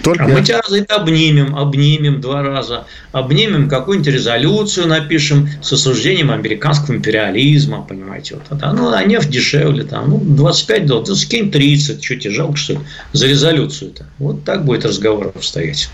[0.05, 0.25] Только...
[0.25, 6.29] А мы тебя за это обнимем, обнимем два раза, обнимем какую-нибудь резолюцию, напишем с осуждением
[6.29, 8.71] американского империализма, понимаете, вот это.
[8.71, 12.73] Ну, а нефть дешевле, там, ну, 25 долларов, да скинь 30, что тебе жалко, что
[12.73, 12.79] ли,
[13.13, 14.05] за резолюцию-то.
[14.19, 15.89] Вот так будет разговор обстоять.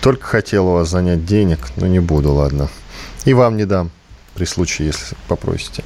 [0.00, 2.68] Только хотел у вас занять денег, но не буду, ладно.
[3.26, 3.92] И вам не дам
[4.34, 5.84] при случае, если попросите.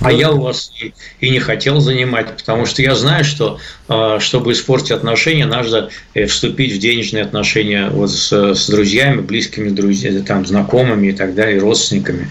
[0.00, 3.58] А я у вас и, и не хотел занимать, потому что я знаю, что
[3.88, 9.68] а, чтобы испортить отношения, надо э, вступить в денежные отношения вот с, с друзьями, близкими
[9.68, 12.28] друзьями, там, знакомыми и так далее, родственниками,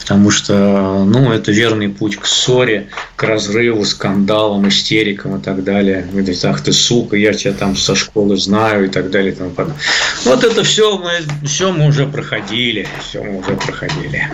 [0.00, 6.06] потому что ну, это верный путь к ссоре, к разрыву, скандалам, истерикам и так далее.
[6.10, 9.50] Говорит, ах ты сука, я тебя там со школы знаю и так далее и тому
[9.50, 9.80] подобное.
[10.24, 14.28] Вот это все мы, все мы уже проходили, все мы уже проходили.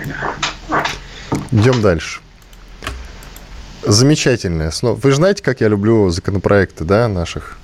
[0.69, 0.85] Да.
[1.51, 2.21] Идем дальше.
[3.91, 4.97] Замечательная основа.
[4.97, 7.57] Вы же знаете, как я люблю законопроекты, да, наших,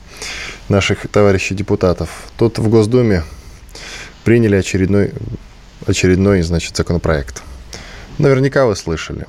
[0.71, 2.09] наших товарищей депутатов.
[2.39, 3.25] Тут в Госдуме
[4.25, 5.13] приняли очередной,
[5.87, 7.43] очередной, значит, законопроект.
[8.17, 9.27] Наверняка вы слышали.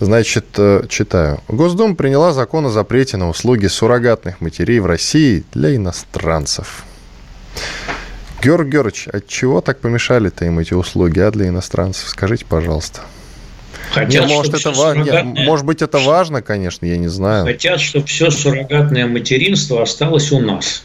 [0.00, 1.42] Значит, э, читаю.
[1.48, 6.84] Госдума приняла закон о запрете на услуги суррогатных матерей в России для иностранцев.
[8.42, 12.08] Георг Георгиевич, от чего так помешали-то им эти услуги, а для иностранцев?
[12.08, 13.02] Скажите, пожалуйста.
[13.92, 15.22] Хотят, не, может, это суррогатное...
[15.22, 17.44] Нет, может быть, это важно, конечно, я не знаю.
[17.44, 20.82] Хотят, чтобы все суррогатное материнство осталось у нас.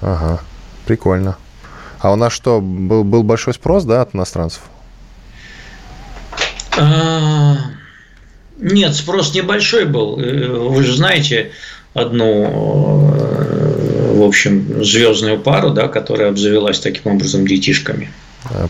[0.00, 0.40] Ага,
[0.86, 1.36] прикольно.
[2.00, 4.62] А у нас что, был, был большой спрос, да, от иностранцев?
[6.78, 7.56] А,
[8.56, 10.18] нет, спрос небольшой был.
[10.18, 11.50] Э, вы же знаете
[11.92, 18.10] одну, э, в общем, звездную пару, да, которая обзавелась таким образом детишками.
[18.44, 18.68] А,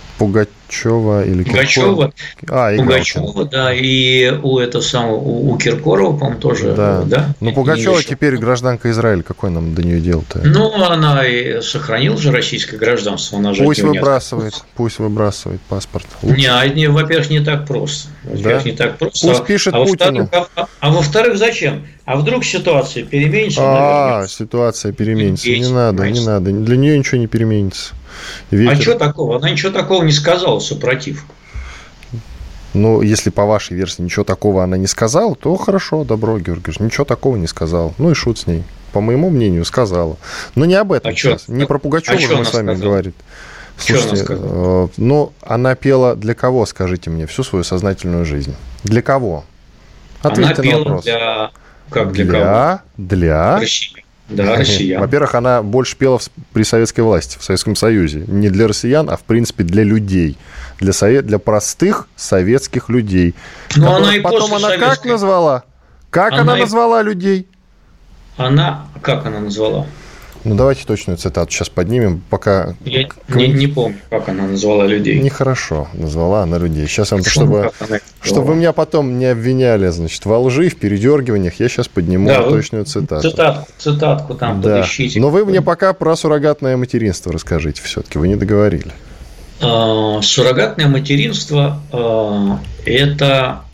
[0.69, 2.13] Пугачева или Пугачева.
[2.49, 7.03] А, Пугачева, да, и у этого самого, у Киркорова, по-моему, тоже, да.
[7.05, 7.35] да?
[7.41, 10.41] Ну, Пугачева теперь гражданка Израиля, какой нам до нее дело-то?
[10.45, 14.65] Ну, она и сохранила же российское гражданство, она же Пусть выбрасывает, нет.
[14.77, 16.07] пусть выбрасывает паспорт.
[16.23, 16.39] Лучше.
[16.39, 18.09] Не, а во-первых, не так просто.
[18.25, 18.71] Во-первых, да?
[18.71, 19.27] не так просто.
[19.27, 20.29] Пусть а, пишет а Путину.
[20.33, 21.87] А, а во-вторых, зачем?
[22.05, 23.61] А вдруг ситуация переменится?
[23.63, 25.49] А, ситуация переменится.
[25.49, 26.51] Не надо, не надо.
[26.51, 27.95] Для нее ничего не переменится.
[28.51, 28.73] Ветер...
[28.73, 29.37] А что такого?
[29.37, 31.25] Она ничего такого не сказала, супротив.
[32.75, 37.05] Ну, если по вашей версии ничего такого она не сказала, то хорошо, добро, Георгиевич, ничего
[37.05, 37.95] такого не сказал.
[37.99, 38.63] Ну и шут с ней.
[38.93, 40.17] По моему мнению, сказала.
[40.55, 41.43] Но не об этом а сейчас.
[41.45, 41.53] Что?
[41.53, 42.77] Не про Пугачева а мы с вами сказала?
[42.77, 43.15] говорит.
[43.79, 48.55] Слушайте, она э, ну, она пела для кого, скажите мне, всю свою сознательную жизнь?
[48.83, 49.45] Для кого?
[50.23, 51.05] Ответьте она пела на вопрос.
[51.05, 51.51] для...
[51.91, 52.81] Как для, для кого?
[52.97, 53.59] Для...
[53.59, 53.98] России.
[54.29, 55.01] Да, россиян.
[55.01, 56.21] Во-первых, она больше пела
[56.53, 58.25] при советской власти, в Советском Союзе.
[58.27, 60.37] Не для россиян, а в принципе для людей.
[60.81, 63.35] Для, совет, для простых советских людей.
[63.77, 64.97] Но она и потом она советской...
[64.97, 65.65] как назвала?
[66.11, 67.49] Как она, она назвала людей?
[68.37, 69.87] Она, как она назвала?
[70.49, 72.75] Ну, давайте точную цитату сейчас поднимем, пока...
[72.83, 75.21] Я не, не помню, как она назвала людей.
[75.21, 76.87] Нехорошо назвала она людей.
[76.87, 77.71] Сейчас, вам, чтобы,
[78.23, 82.45] чтобы вы меня потом не обвиняли, значит, во лжи, в передергиваниях, я сейчас подниму да,
[82.45, 83.29] точную цитату.
[83.29, 84.77] Цитатку, цитатку там да.
[84.77, 85.21] подыщите.
[85.21, 88.91] Но вы мне пока про суррогатное материнство расскажите все-таки, вы не договорили.
[89.61, 93.65] А, суррогатное материнство а,– это,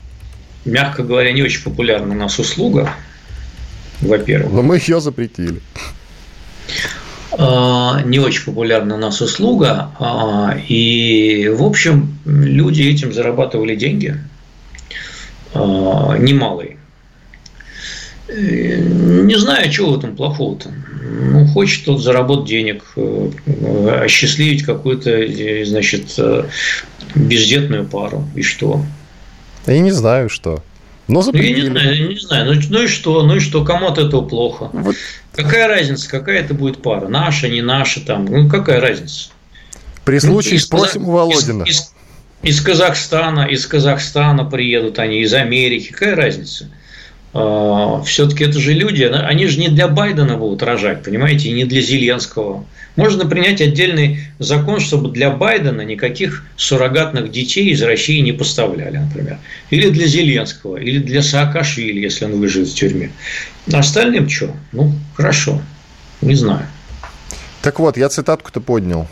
[0.65, 2.91] мягко говоря, не очень популярная у нас услуга,
[4.01, 4.53] во-первых.
[4.53, 5.61] Но мы ее запретили.
[7.37, 14.17] А, не очень популярна у нас услуга, а, и, в общем, люди этим зарабатывали деньги
[15.53, 16.77] а, немалые.
[18.29, 20.71] Не знаю, чего в этом плохого-то.
[21.03, 23.31] Ну, хочет тот заработать денег, э,
[24.05, 26.45] осчастливить какую-то, э, значит, э,
[27.15, 28.25] бездетную пару.
[28.35, 28.83] И что?
[29.67, 30.63] Я не знаю, что.
[31.07, 31.69] Но запретили.
[31.69, 32.55] Ну, я не знаю, не знаю.
[32.55, 33.23] Ну, ну и что?
[33.23, 33.65] Ну и что?
[33.65, 34.71] Кому от этого плохо?
[34.73, 34.97] Вот.
[35.33, 37.09] Какая разница, какая это будет пара?
[37.09, 38.25] Наша, не наша там.
[38.25, 39.31] Ну, какая разница?
[40.05, 41.65] При ну, случае ну, спросим у Володина.
[41.65, 41.93] Из, из,
[42.43, 45.93] из Казахстана, из Казахстана приедут они, из Америки.
[45.93, 46.71] Какая разница?
[47.35, 51.65] А, Все-таки это же люди, они же не для Байдена будут рожать, понимаете, и не
[51.65, 52.65] для Зеленского.
[52.95, 59.39] Можно принять отдельный закон, чтобы для Байдена никаких суррогатных детей из России не поставляли, например.
[59.71, 63.11] Или для Зеленского, или для Саакашвили, если он выживет в тюрьме.
[63.73, 64.55] Остальным что?
[64.71, 65.61] Ну, хорошо.
[66.21, 66.67] Не знаю.
[67.63, 69.09] Так вот, я цитатку-то поднял.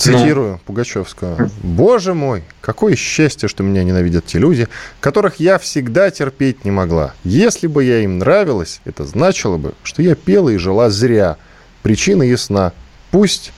[0.00, 0.60] Цитирую ну.
[0.64, 1.50] Пугачевскую.
[1.62, 4.66] «Боже мой, какое счастье, что меня ненавидят те люди,
[4.98, 7.12] которых я всегда терпеть не могла.
[7.22, 11.36] Если бы я им нравилась, это значило бы, что я пела и жила зря.
[11.82, 12.72] Причина ясна.
[13.10, 13.52] Пусть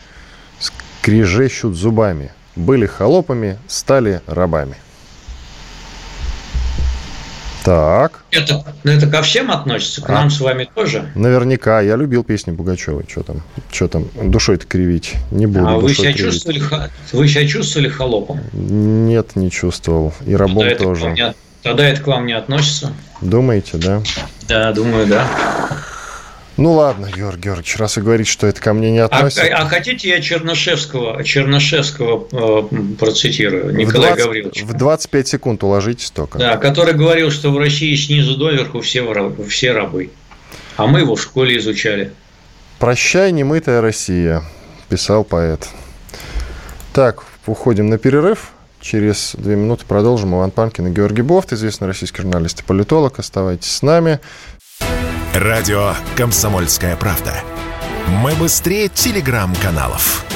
[0.59, 2.33] скрежещут зубами.
[2.57, 4.74] Были холопами, стали рабами.
[7.64, 8.25] Так.
[8.31, 11.11] Это, это ко всем относится, к а, нам с вами тоже?
[11.14, 11.81] Наверняка.
[11.81, 13.05] Я любил песни Пугачевой.
[13.09, 13.42] Что там?
[13.70, 14.09] Что там?
[14.20, 15.14] Душой-то кривить.
[15.31, 16.62] Не буду А вы себя, чувствовали,
[17.12, 18.40] вы себя чувствовали холопом?
[18.53, 20.12] Нет, не чувствовал.
[20.27, 21.07] И рабом тогда тоже.
[21.07, 22.92] Это не, тогда это к вам не относится?
[23.20, 24.03] Думаете, да?
[24.48, 25.27] Да, думаю, да.
[26.56, 29.44] Ну ладно, Георгий Георгиевич, раз вы говорите, что это ко мне не а, относится.
[29.44, 34.62] А, а хотите я Чернышевского, Чернышевского э, процитирую, Николай в 20, Гаврилович?
[34.62, 36.38] В 25 секунд уложитесь только.
[36.38, 39.02] Да, который говорил, что в России снизу доверху все,
[39.48, 40.10] все рабы.
[40.76, 42.12] А мы его в школе изучали.
[42.78, 44.42] «Прощай, немытая Россия»,
[44.92, 45.70] писал поэт.
[46.92, 48.50] Так, уходим на перерыв.
[48.78, 50.34] Через две минуты продолжим.
[50.34, 53.18] Иван Панкин и Георгий Бофт, известный российский журналист и политолог.
[53.18, 54.20] Оставайтесь с нами.
[55.34, 57.32] Радио «Комсомольская правда».
[58.06, 60.26] Мы быстрее телеграм-каналов.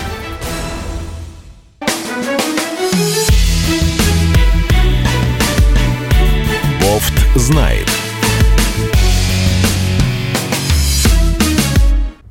[6.81, 7.87] Бофт знает.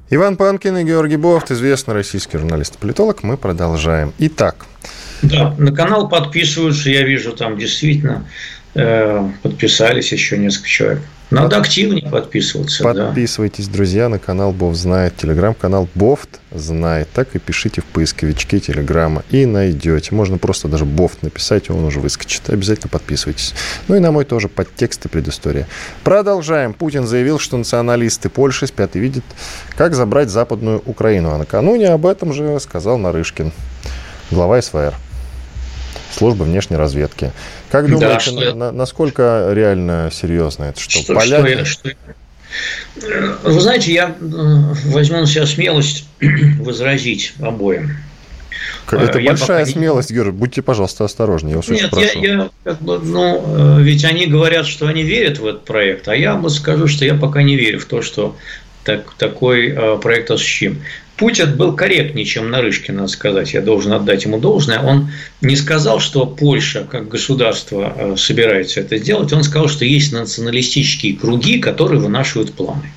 [0.10, 3.22] Иван Панкин и Георгий Бофт, известный российский журналист и политолог.
[3.22, 4.12] Мы продолжаем.
[4.18, 4.66] Итак.
[5.22, 8.26] Да, на канал подписываются, я вижу там действительно
[8.74, 11.04] э, подписались еще несколько человек.
[11.36, 12.84] Надо активнее подписываться.
[12.84, 13.74] Подписывайтесь, да.
[13.74, 15.18] друзья, на канал Бов знает.
[15.18, 17.10] Телеграм-канал Бофт знает.
[17.14, 20.16] Так и пишите в поисковичке Телеграма и найдете.
[20.16, 22.50] Можно просто даже Бофт написать, и он уже выскочит.
[22.50, 23.54] Обязательно подписывайтесь.
[23.88, 25.68] Ну и на мой тоже подтекст и предыстория.
[26.04, 26.74] Продолжаем.
[26.74, 29.26] Путин заявил, что националисты Польши спят и видят,
[29.76, 31.32] как забрать Западную Украину.
[31.32, 33.52] А накануне об этом же сказал Нарышкин,
[34.32, 34.96] глава СВР
[36.16, 37.32] службы внешней разведки.
[37.70, 38.54] Как думаете, да, что...
[38.54, 40.80] на, насколько реально серьезно это?
[40.80, 41.64] Что, что, поляки...
[41.64, 41.96] что, что...
[43.44, 46.08] Вы знаете, я возьму на себя смелость
[46.60, 47.98] возразить обоим.
[48.92, 50.16] Это я большая смелость, не...
[50.16, 50.32] Георгий.
[50.38, 51.62] Будьте, пожалуйста, осторожнее.
[51.68, 52.22] Я Нет, прошу.
[52.22, 56.16] я, я как бы, ну, ведь они говорят, что они верят в этот проект, а
[56.16, 58.36] я вам скажу, что я пока не верю в то, что
[58.84, 60.84] так, такой э, проект осуществим.
[61.18, 64.80] Путин был корректнее, чем Нарышкин, надо сказать, я должен отдать ему должное.
[64.80, 65.10] Он
[65.42, 71.16] не сказал, что Польша как государство э, собирается это сделать, он сказал, что есть националистические
[71.16, 72.92] круги, которые вынашивают планы.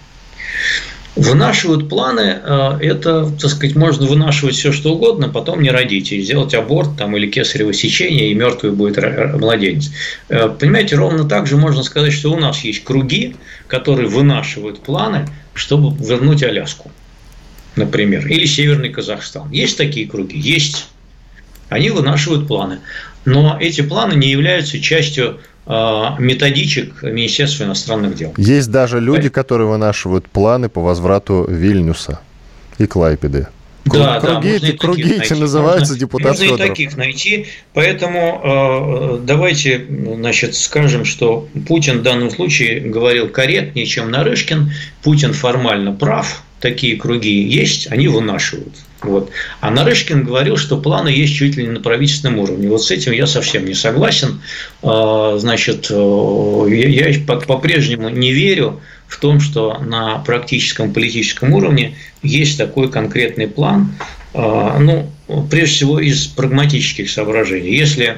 [1.15, 6.21] Вынашивают планы, э, это, так сказать, можно вынашивать все что угодно, потом не родить и
[6.21, 8.99] сделать аборт там, или кесарево сечение, и мертвый будет
[9.39, 9.93] младенец.
[10.29, 13.37] Э, понимаете, ровно так же можно сказать, что у нас есть круги,
[13.69, 16.91] которые вынашивают планы, чтобы вернуть Аляску
[17.79, 19.51] например, или Северный Казахстан.
[19.51, 20.39] Есть такие круги?
[20.39, 20.89] Есть.
[21.69, 22.81] Они вынашивают планы.
[23.25, 28.33] Но эти планы не являются частью а, методичек Министерства иностранных дел.
[28.37, 32.21] Есть даже люди, которые вынашивают планы по возврату Вильнюса
[32.79, 33.49] и Клайпеды.
[33.85, 36.65] Да, круги, да, эти, круги эти называются можно, депутат Можно Федоров.
[36.65, 37.47] и таких найти.
[37.75, 44.73] Поэтому э, давайте значит, скажем, что Путин в данном случае говорил корректнее, чем Нарышкин.
[45.03, 48.75] Путин формально прав, такие круги есть, они вынашивают.
[49.01, 49.31] Вот.
[49.61, 52.69] А Нарышкин говорил, что планы есть чуть ли не на правительственном уровне.
[52.69, 54.43] Вот с этим я совсем не согласен.
[54.83, 62.59] А, значит, э, я по-прежнему не верю в том, что на практическом политическом уровне есть
[62.59, 63.95] такой конкретный план.
[64.35, 65.09] А, ну,
[65.49, 67.77] прежде всего, из прагматических соображений.
[67.77, 68.17] Если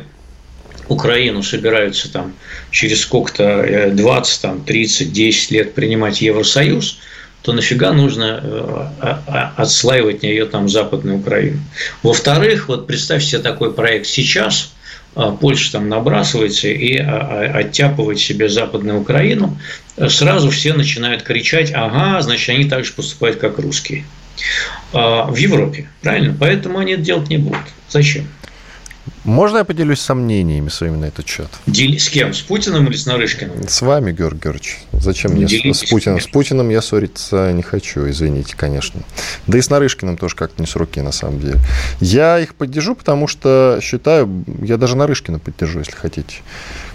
[0.88, 2.32] Украину собираются там
[2.70, 7.00] через сколько-то 20, э, там, 30, 10 лет принимать Евросоюз–
[7.42, 11.58] то нафига нужно э, а, а, отслаивать нее там Западную Украину.
[12.02, 14.72] Во-вторых, вот представьте себе такой проект сейчас,
[15.14, 19.58] а, Польша там набрасывается и оттяпывает себе Западную Украину,
[20.08, 24.04] сразу все начинают кричать, ага, значит, они так же поступают, как русские.
[24.92, 26.34] В Европе, правильно?
[26.38, 27.60] Поэтому они это делать не будут.
[27.90, 28.26] Зачем?
[29.24, 31.48] Можно я поделюсь сомнениями своими на этот счет?
[31.66, 32.32] С кем?
[32.32, 33.68] С Путиным или с Нарышкиным?
[33.68, 34.78] С вами, Георгий Георгиевич.
[34.92, 36.20] Зачем мне с Путиным?
[36.20, 39.02] С Путиным я ссориться не хочу, извините, конечно.
[39.46, 41.58] Да и с Нарышкиным тоже как-то не с руки, на самом деле.
[42.00, 46.36] Я их поддержу, потому что считаю, я даже Нарышкина поддержу, если хотите.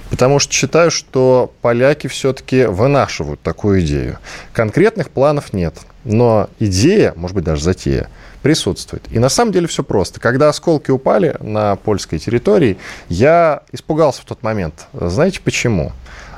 [0.10, 4.18] Потому что считаю, что поляки все-таки вынашивают такую идею.
[4.54, 5.76] Конкретных планов нет.
[6.04, 8.10] Но идея, может быть, даже затея–
[8.46, 9.02] присутствует.
[9.10, 10.20] И на самом деле все просто.
[10.20, 12.78] Когда осколки упали на польской территории,
[13.10, 14.86] я испугался в тот момент.
[14.94, 15.94] Знаете почему?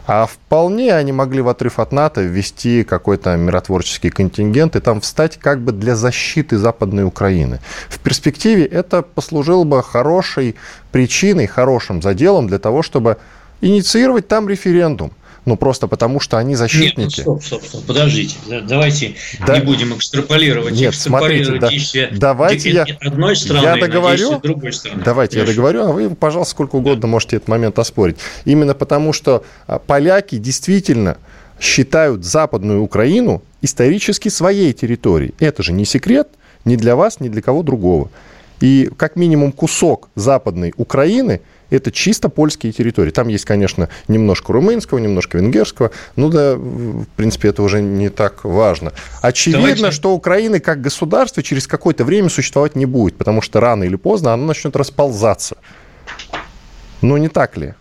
[0.05, 5.35] А вполне они могли в отрыв от НАТО ввести какой-то миротворческий контингент и там встать
[5.37, 7.59] как бы для защиты Западной Украины.
[7.89, 10.55] В перспективе это послужило бы хорошей
[10.93, 13.17] причиной, хорошим заделом для того, чтобы
[13.59, 15.11] инициировать там референдум
[15.47, 17.19] ну просто потому, что они защитники.
[17.19, 18.35] Нет, ну, стоп, стоп, стоп, подождите,
[18.67, 19.57] давайте да.
[19.57, 25.01] не будем экстраполировать, Нет, смотрите, да, действия давайте я, одной страны я договорю, другой страны.
[25.05, 25.49] Давайте Хорошо.
[25.49, 27.07] я договорю, а вы, пожалуйста, сколько угодно да.
[27.07, 28.17] можете этот момент оспорить.
[28.43, 31.17] Именно потому, что а, поляки действительно
[31.61, 35.33] считают Западную Украину исторически своей территорией.
[35.39, 36.27] Это же не секрет
[36.65, 38.09] ни для вас, ни для кого другого.
[38.59, 43.11] И как минимум кусок Западной Украины– это чисто польские территории.
[43.11, 45.91] Там есть, конечно, немножко румынского, немножко венгерского.
[46.15, 48.93] Ну да, в принципе, это уже не так важно.
[49.21, 49.91] Очевидно, Давайте.
[49.91, 54.33] что Украины как государство через какое-то время существовать не будет, потому что рано или поздно
[54.33, 55.57] оно начнет расползаться.
[57.01, 57.73] Ну, не так ли?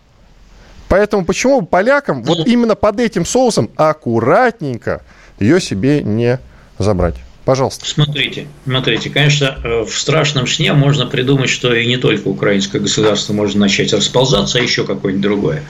[0.88, 2.44] Поэтому почему полякам вот ну.
[2.44, 5.02] именно под этим соусом аккуратненько
[5.38, 6.38] ее себе не
[6.78, 7.16] забрать?
[7.46, 7.86] Пожалуйста.
[7.86, 13.34] Смотрите, смотрите, конечно, э, в страшном сне можно придумать, что и не только украинское государство
[13.34, 15.62] может начать расползаться, а еще какое-нибудь другое.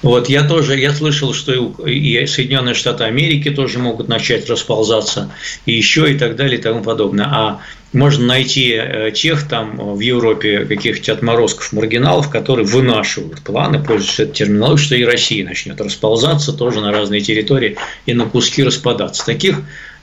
[0.00, 1.52] Вот я тоже, я слышал, что
[1.84, 5.30] и Соединенные Штаты Америки тоже могут начать расползаться,
[5.66, 7.26] и еще и так далее и тому подобное.
[7.26, 7.60] А
[7.92, 14.32] можно найти э, тех там в Европе каких-то отморозков, маргиналов, которые вынашивают планы, пользуются этой
[14.32, 17.76] терминологией, что и Россия начнет расползаться тоже на разные территории
[18.06, 19.26] и на куски распадаться.
[19.26, 19.60] Таких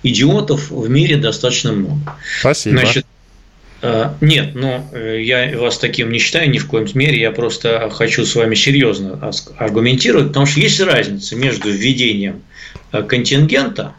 [0.07, 2.17] идиотов в мире достаточно много.
[2.39, 2.79] Спасибо.
[2.79, 3.05] Значит,
[3.81, 7.19] Э, нет, но э, я вас таким не считаю ни в коем мере.
[7.19, 12.41] Я просто хочу с вами серьезно аргументировать, потому что есть разница между введением
[12.91, 13.93] э, контингента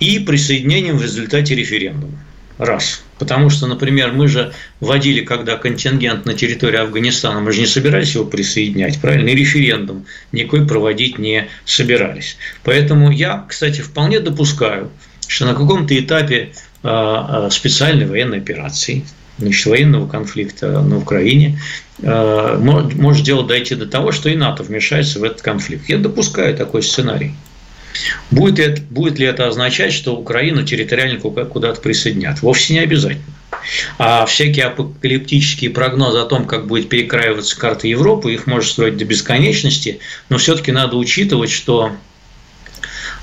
[0.00, 2.18] и присоединением в результате референдума.
[2.58, 3.02] Раз.
[3.20, 8.14] Потому что, например, мы же вводили, когда контингент на территории Афганистана, мы же не собирались
[8.14, 9.28] его присоединять, правильно?
[9.28, 12.36] И референдум никакой проводить не собирались.
[12.64, 14.90] Поэтому я, кстати, вполне допускаю,
[15.28, 16.52] что на каком-то этапе
[16.82, 19.04] а, а, специальной военной операции,
[19.38, 21.60] значит, военного конфликта на Украине,
[22.02, 25.88] а, может дело дойти до того, что и НАТО вмешается в этот конфликт.
[25.88, 27.34] Я допускаю такой сценарий.
[28.30, 32.42] Будет, это, будет ли это означать, что Украину территориально куда-то присоединят?
[32.42, 33.24] Вовсе не обязательно.
[33.98, 39.04] А всякие апокалиптические прогнозы о том, как будет перекраиваться карта Европы, их можно строить до
[39.04, 41.92] бесконечности, но все-таки надо учитывать, что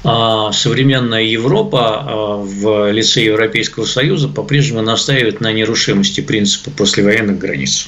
[0.04, 7.88] а, современная Европа а, в лице Европейского Союза по-прежнему настаивает на нерушимости принципа послевоенных границ.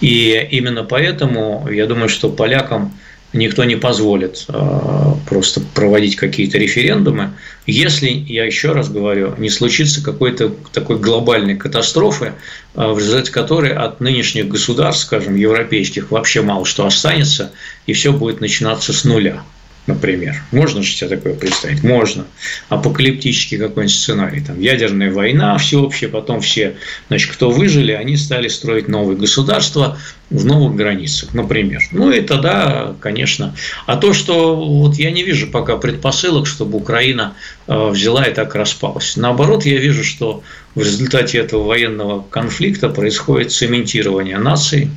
[0.00, 2.92] И именно поэтому я думаю, что полякам
[3.34, 7.32] никто не позволит а, просто проводить какие-то референдумы,
[7.66, 12.32] если, я еще раз говорю, не случится какой-то такой глобальной катастрофы,
[12.74, 17.52] а, в результате которой от нынешних государств, скажем, европейских, вообще мало что останется,
[17.86, 19.42] и все будет начинаться с нуля
[19.86, 20.42] например.
[20.50, 21.82] Можно же себе такое представить?
[21.82, 22.24] Можно.
[22.68, 24.40] Апокалиптический какой-нибудь сценарий.
[24.40, 26.76] Там ядерная война всеобщая, потом все,
[27.08, 29.98] значит, кто выжили, они стали строить новые государства
[30.30, 31.82] в новых границах, например.
[31.92, 33.54] Ну и тогда, конечно.
[33.86, 37.34] А то, что вот я не вижу пока предпосылок, чтобы Украина
[37.66, 39.16] э, взяла и так распалась.
[39.16, 40.42] Наоборот, я вижу, что
[40.74, 44.90] в результате этого военного конфликта происходит цементирование нации,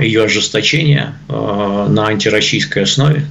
[0.00, 3.26] ее ожесточения а, на антироссийской основе.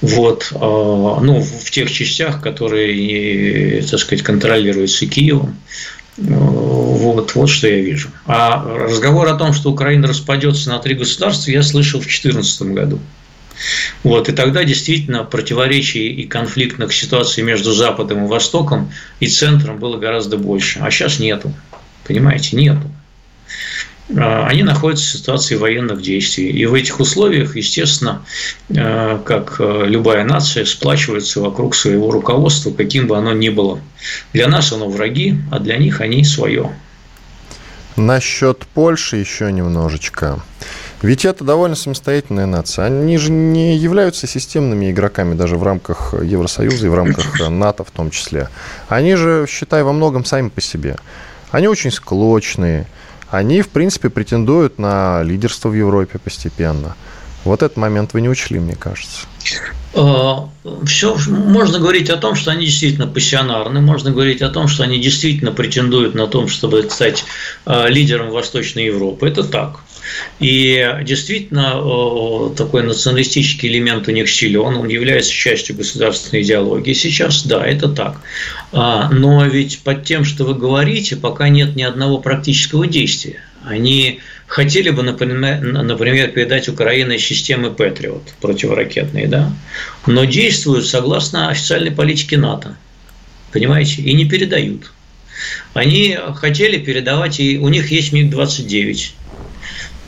[0.00, 5.56] Вот, а, ну, в тех частях, которые, так сказать, контролируются Киевом.
[6.16, 8.10] Вот, вот что я вижу.
[8.26, 13.00] А разговор о том, что Украина распадется на три государства, я слышал в 2014 году.
[14.04, 19.96] Вот, и тогда действительно противоречий и конфликтных ситуаций между Западом и Востоком и Центром было
[19.96, 20.78] гораздо больше.
[20.80, 21.52] А сейчас нету.
[22.04, 22.88] Понимаете, нету.
[24.16, 26.50] А, они находятся в ситуации военных действий.
[26.50, 28.24] И в этих условиях, естественно,
[28.76, 33.80] а, как а, любая нация, сплачивается вокруг своего руководства, каким бы оно ни было.
[34.32, 36.72] Для нас оно враги, а для них они свое.
[37.96, 40.40] Насчет Польши еще немножечко.
[41.02, 42.86] Ведь это довольно самостоятельная нация.
[42.86, 47.90] Они же не являются системными игроками даже в рамках Евросоюза и в рамках НАТО в
[47.90, 48.48] том числе.
[48.88, 50.96] Они же, считай, во многом сами по себе.
[51.50, 52.86] Они очень склочные,
[53.30, 56.96] они, в принципе, претендуют на лидерство в Европе постепенно.
[57.44, 59.26] Вот этот момент вы не учли, мне кажется.
[59.94, 60.48] А,
[60.84, 64.98] Все, можно говорить о том, что они действительно пассионарны, можно говорить о том, что они
[65.00, 67.24] действительно претендуют на том, чтобы стать
[67.64, 69.28] а, лидером Восточной Европы.
[69.28, 69.80] Это так.
[70.40, 77.66] И действительно, такой националистический элемент у них силен, он является частью государственной идеологии сейчас, да,
[77.66, 78.20] это так.
[78.72, 83.40] А, но ведь под тем, что вы говорите, пока нет ни одного практического действия.
[83.64, 89.52] Они хотели бы, например передать Украине системы Патриот противоракетные, да,
[90.06, 92.76] но действуют согласно официальной политике НАТО,
[93.52, 94.92] понимаете, и не передают.
[95.74, 99.10] Они хотели передавать, и у них есть МиГ-29,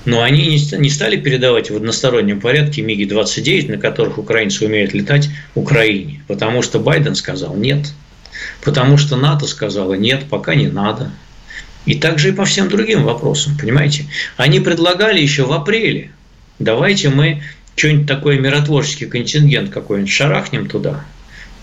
[0.05, 6.23] но они не стали передавать в одностороннем порядке МиГи-29, на которых украинцы умеют летать, Украине.
[6.27, 7.93] Потому что Байден сказал нет.
[8.63, 11.11] Потому что НАТО сказала нет, пока не надо.
[11.87, 14.07] И также и по всем другим вопросам, понимаете?
[14.37, 16.13] Они предлагали еще в апреле,
[16.59, 17.43] давайте мы
[17.77, 21.05] что-нибудь такой миротворческий контингент какой-нибудь шарахнем туда.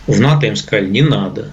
[0.08, 1.52] В НАТО им сказали, не надо.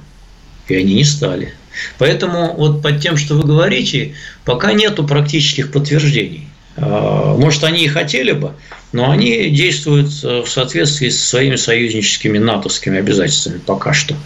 [0.68, 1.52] И они не стали.
[1.98, 4.14] Поэтому вот под тем, что вы говорите,
[4.44, 6.48] пока нету практических подтверждений.
[6.76, 8.52] А, может, они и хотели бы,
[8.92, 14.16] но они действуют э, в соответствии со своими союзническими натовскими обязательствами пока что.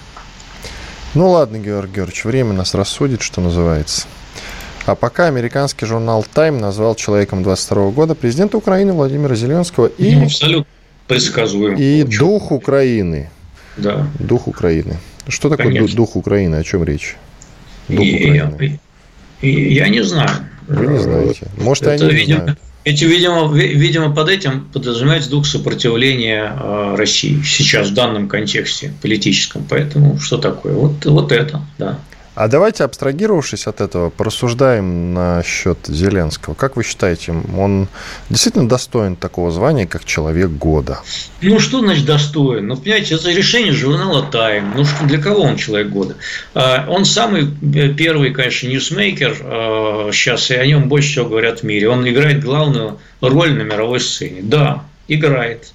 [1.15, 4.07] Ну ладно, Георгий Георгиевич, время нас рассудит, что называется.
[4.87, 10.15] А пока американский журнал Time назвал человеком 22 года президента Украины Владимира Зеленского и...
[10.15, 10.67] Ну, абсолютно
[11.07, 11.79] предсказуемо.
[11.79, 13.31] И дух Украины.
[13.77, 14.07] Да.
[14.19, 14.99] Дух Украины.
[15.27, 15.97] Что такое Конечно.
[15.97, 16.57] дух Украины?
[16.57, 17.17] О чем речь?
[17.89, 18.81] Дух и, Украины.
[19.43, 20.31] И, я не знаю.
[20.69, 21.49] Вы не знаете.
[21.57, 22.59] Может, Это, они видимо, знают.
[22.85, 29.67] Эти, видимо, видимо, под этим подразумевается дух сопротивления э, России сейчас в данном контексте политическом.
[29.69, 30.73] Поэтому что такое?
[30.75, 31.99] Вот, вот это, да.
[32.41, 36.55] А давайте, абстрагировавшись от этого, порассуждаем насчет Зеленского.
[36.55, 37.89] Как вы считаете, он
[38.31, 41.01] действительно достоин такого звания, как человек года?
[41.43, 42.69] Ну, что значит достоин?
[42.69, 44.71] Ну, понимаете, это решение журнала Time.
[44.77, 46.15] Ну, что, для кого он человек года?
[46.55, 49.35] А, он самый э, первый, конечно, ньюсмейкер
[50.13, 51.89] сейчас, а, и о нем больше всего говорят в мире.
[51.89, 54.43] Он играет главную роль на мировой сцене.
[54.43, 55.73] Да, играет.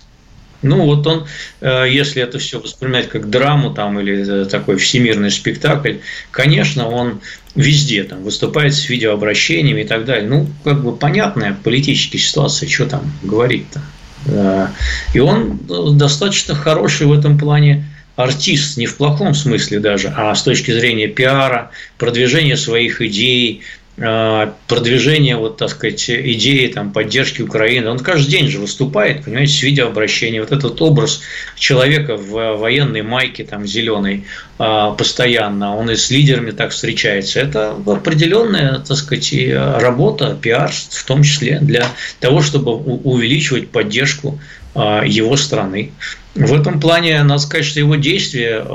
[0.63, 1.27] Ну, вот он,
[1.61, 5.97] э, если это все воспринимать как драму там, или такой всемирный спектакль,
[6.31, 7.21] конечно, он
[7.55, 10.27] везде там выступает с видеообращениями и так далее.
[10.27, 13.81] Ну, как бы понятная политическая ситуация, что там говорить-то.
[14.27, 14.67] Э,
[15.13, 15.59] и он
[15.97, 17.85] достаточно хороший в этом плане
[18.15, 23.82] артист, не в плохом смысле даже, а с точки зрения пиара, продвижения своих идей, Э,
[23.95, 27.89] продвижение, вот, так сказать, идеи там, поддержки Украины.
[27.89, 30.41] Он каждый день же выступает, понимаете, с видеообращения.
[30.41, 31.21] Вот этот образ
[31.55, 34.25] человека в военной майке там, зеленой
[34.57, 37.39] э, постоянно, он и с лидерами так встречается.
[37.39, 41.87] Это определенная, так сказать, работа, пиар, в том числе для
[42.19, 44.39] того, чтобы увеличивать поддержку
[44.73, 45.91] э, его страны.
[46.33, 48.65] В этом плане, надо сказать, что его действия,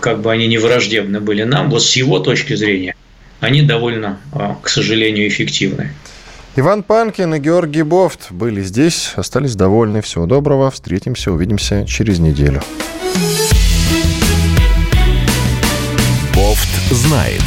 [0.00, 2.94] как бы они не враждебны были нам, вот с его точки зрения–
[3.40, 5.90] они довольно, а, к сожалению, эффективны.
[6.56, 10.02] Иван Панкин и Георгий Бофт были здесь, остались довольны.
[10.02, 12.62] Всего доброго, встретимся, увидимся через неделю.
[16.34, 17.42] Бофт знает.